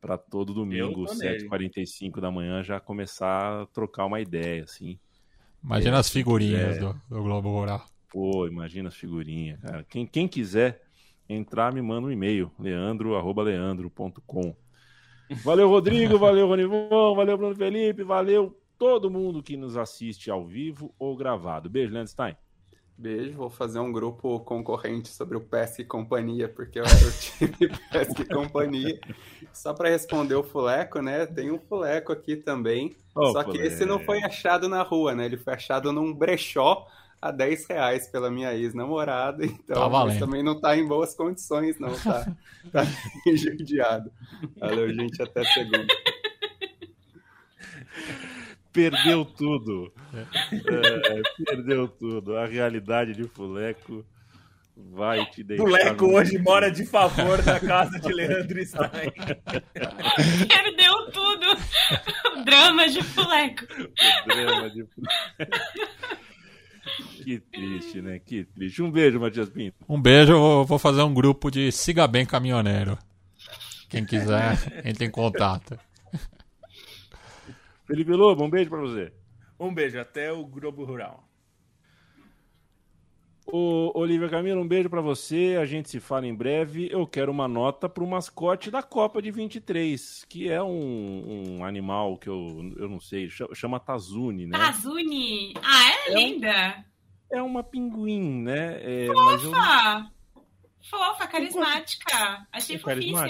[0.00, 4.98] para todo domingo, 7h45 da manhã, já começar a trocar uma ideia, assim.
[5.62, 7.84] Imagina é, as figurinhas do, do, Globo Rural.
[8.08, 9.84] Pô, imagina as figurinhas, cara.
[9.88, 10.82] Quem, quem quiser
[11.28, 14.56] entrar, me manda um e-mail, leandro.leandro.com.
[15.42, 20.94] Valeu, Rodrigo, valeu, Ronivão, valeu, Bruno Felipe, valeu todo mundo que nos assiste ao vivo
[20.98, 21.68] ou gravado.
[21.68, 22.36] Beijo, Landstein.
[22.98, 27.12] Beijo, vou fazer um grupo concorrente sobre o Pesca e Companhia, porque eu era o
[27.20, 28.98] time Pesca e Companhia.
[29.52, 31.26] Só para responder o Fuleco, né?
[31.26, 32.96] Tem um Fuleco aqui também.
[33.14, 35.26] Oh, só que esse não foi achado na rua, né?
[35.26, 36.86] Ele foi achado num brechó
[37.20, 39.44] a 10 reais pela minha ex-namorada.
[39.66, 41.92] Então, tá também não tá em boas condições, não.
[41.98, 42.34] Tá,
[42.72, 42.84] tá
[43.34, 44.10] judiado.
[44.58, 45.20] Valeu, gente.
[45.20, 45.86] Até segunda
[48.76, 49.92] perdeu tudo.
[50.12, 52.36] É, perdeu tudo.
[52.36, 54.04] A realidade de Fuleco
[54.76, 55.64] vai te deixar.
[55.64, 59.10] Fuleco hoje mora de favor na casa de Leandro Stein.
[60.46, 61.46] Perdeu tudo.
[62.34, 63.64] O drama de Fuleco.
[63.64, 65.66] O drama de Fuleco.
[67.24, 68.18] Que triste, né?
[68.18, 68.82] Que triste.
[68.82, 69.76] Um beijo, Matias Pinto.
[69.88, 72.96] Um beijo, eu vou fazer um grupo de Siga Bem Caminhoneiro.
[73.88, 75.78] Quem quiser, entre em contato.
[77.86, 79.12] Felipe Lobo, um beijo para você.
[79.58, 81.26] Um beijo, até o Globo Rural.
[83.46, 85.56] Ô, Olivia Camilo, um beijo para você.
[85.60, 86.88] A gente se fala em breve.
[86.90, 92.18] Eu quero uma nota pro mascote da Copa de 23, que é um, um animal
[92.18, 94.58] que eu, eu não sei, chama Tazuni, né?
[94.58, 95.54] Tazuni!
[95.62, 96.84] Ah, é, é linda!
[97.32, 98.80] Um, é uma pinguim, né?
[98.82, 100.10] É, Fofa!
[100.10, 100.16] Eu...
[100.90, 102.46] Fofa, carismática.
[102.52, 103.22] Achei é fofíssima.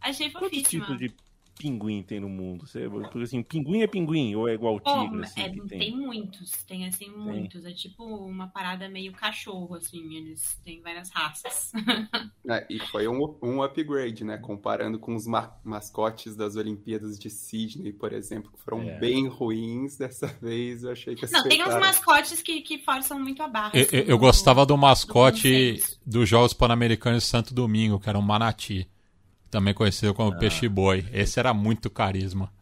[0.00, 0.40] Achei fofíssima.
[0.40, 1.14] Quantos tipos de
[1.60, 2.66] pinguim tem no mundo?
[2.66, 5.18] Você, porque assim, pinguim é pinguim ou é igual tigre?
[5.18, 5.66] Oh, assim, é, tem?
[5.66, 5.96] tem?
[5.96, 7.62] muitos, tem assim muitos.
[7.62, 7.70] Tem.
[7.70, 11.70] É tipo uma parada meio cachorro, assim, eles têm várias raças.
[12.48, 14.36] É, e foi um, um upgrade, né?
[14.36, 18.98] Comparando com os ma mascotes das Olimpíadas de Sydney, por exemplo, que foram é.
[18.98, 20.82] bem ruins dessa vez.
[20.82, 23.72] Eu achei que Não, tem uns mascotes que, que forçam muito a barra.
[23.74, 28.18] Eu, assim, eu, eu gostava do mascote dos Jogos Pan-Americanos de Santo Domingo, que era
[28.18, 28.88] um manati.
[29.50, 30.38] Também conhecido como ah.
[30.38, 31.04] Peixe Boi.
[31.12, 32.52] Esse era muito carisma.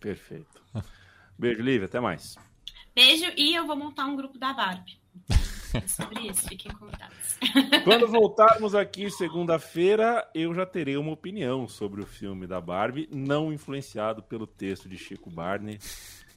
[0.00, 0.62] Perfeito.
[1.38, 1.86] Beijo, Lívia.
[1.86, 2.36] Até mais.
[2.94, 4.98] Beijo e eu vou montar um grupo da Barbie.
[5.74, 7.36] É sobre isso, fiquem contados.
[7.82, 13.52] Quando voltarmos aqui segunda-feira, eu já terei uma opinião sobre o filme da Barbie, não
[13.52, 15.80] influenciado pelo texto de Chico Barney.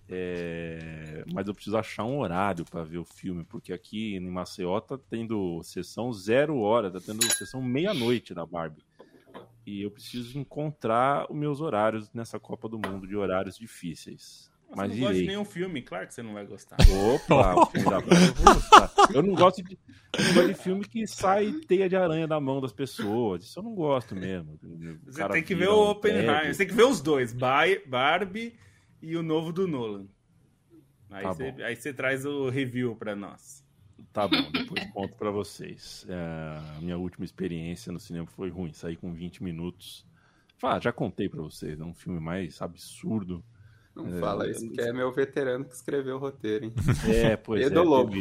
[0.10, 1.24] É...
[1.32, 4.97] Mas eu preciso achar um horário para ver o filme, porque aqui em Maceió tá
[4.97, 8.86] tendo sessão zero hora, tá tendo sessão meia-noite da Barbie.
[9.68, 14.49] E eu preciso encontrar os meus horários nessa Copa do Mundo, de horários difíceis.
[14.70, 16.78] Mas, Mas não gosta de nenhum filme, claro que você não vai gostar.
[17.13, 18.91] Opa, o filme da eu vou gostar.
[19.13, 19.78] Eu não gosto de,
[20.18, 23.43] eu gosto de filme que sai teia de aranha da mão das pessoas.
[23.43, 24.57] Isso eu não gosto mesmo.
[25.05, 26.53] Você tem que ver o Oppenheimer.
[26.53, 28.57] Você tem que ver os dois, Barbie
[29.01, 30.07] e o novo do Nolan.
[31.09, 33.66] Aí, tá você, aí você traz o review para nós.
[34.14, 36.06] Tá bom, depois conto para vocês.
[36.10, 40.06] É, a minha última experiência no cinema foi ruim, saí com 20 minutos.
[40.62, 43.43] Ah, já contei para vocês, é um filme mais absurdo.
[43.95, 46.74] Não é, fala isso, que é meu veterano que escreveu o roteiro, hein?
[47.08, 47.84] É, pois Pedro é.
[47.84, 48.14] Lobo.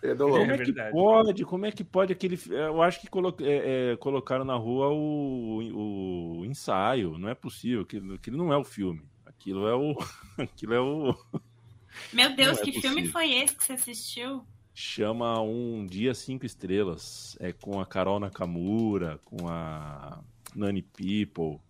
[0.00, 0.38] Pedro Lobo.
[0.38, 1.44] Como é que pode?
[1.44, 2.38] Como é que pode aquele.
[2.50, 3.34] Eu acho que colo...
[3.40, 7.18] é, é, colocaram na rua o, o ensaio.
[7.18, 7.82] Não é possível.
[7.82, 9.02] Aquilo, aquilo não é o filme.
[9.24, 9.96] Aquilo é o.
[10.38, 11.16] aquilo é o.
[12.12, 12.90] Meu Deus, é que possível.
[12.90, 14.44] filme foi esse que você assistiu?
[14.74, 17.36] Chama Um Dia Cinco Estrelas.
[17.40, 20.22] É com a Carol Nakamura, com a
[20.54, 21.60] Nani People.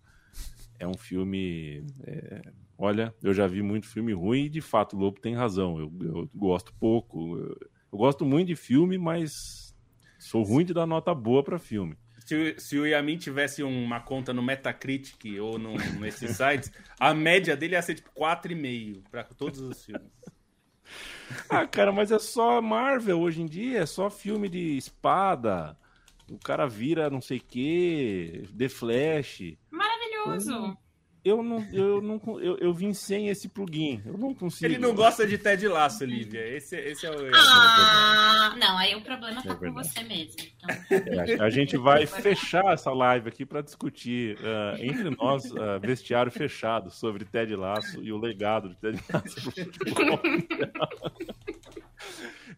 [0.79, 1.85] É um filme.
[2.03, 2.41] É...
[2.77, 5.79] Olha, eu já vi muito filme ruim e de fato o Lobo tem razão.
[5.79, 7.37] Eu, eu gosto pouco.
[7.37, 7.57] Eu,
[7.91, 9.73] eu, gosto muito de filme, mas
[10.19, 11.95] sou ruim de dar nota boa para filme.
[12.25, 17.55] Se, se, o Yamin tivesse uma conta no Metacritic ou no, nesses sites, a média
[17.55, 20.11] dele ia ser tipo 4,5 para todos os filmes.
[21.49, 25.77] Ah, cara, mas é só Marvel hoje em dia, é só filme de espada.
[26.29, 29.57] O cara vira não sei o que, The Flash.
[29.71, 30.77] Maravilhoso.
[31.25, 33.99] Eu não, eu não, eu, eu vim sem esse plugin.
[34.05, 34.71] Eu não consigo.
[34.71, 36.47] Ele não gosta de Ted Laço, Lívia.
[36.55, 37.15] Esse, esse é o.
[37.33, 40.35] Ah, não, aí o problema tá é com você mesmo.
[40.39, 40.69] Então...
[40.91, 46.31] É, a gente vai fechar essa live aqui para discutir uh, entre nós uh, vestiário
[46.31, 50.21] fechado sobre Ted Laço e o legado de Ted Laço pro futebol.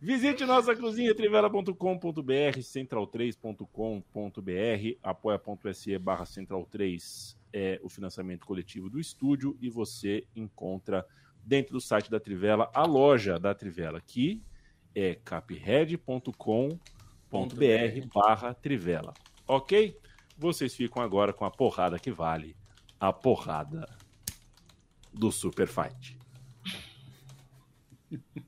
[0.02, 9.70] Visite nossa cozinha trivela.com.br, central3.com.br, apoia.se barra central3 é o financiamento coletivo do estúdio e
[9.70, 11.06] você encontra
[11.44, 14.44] dentro do site da Trivela a loja da Trivela, que
[14.94, 16.38] é capred.com.br
[18.14, 19.14] barra Trivela.
[19.48, 19.98] Ok?
[20.38, 22.56] Vocês ficam agora com a porrada que vale,
[23.00, 23.88] a porrada
[25.14, 26.18] do Super Fight.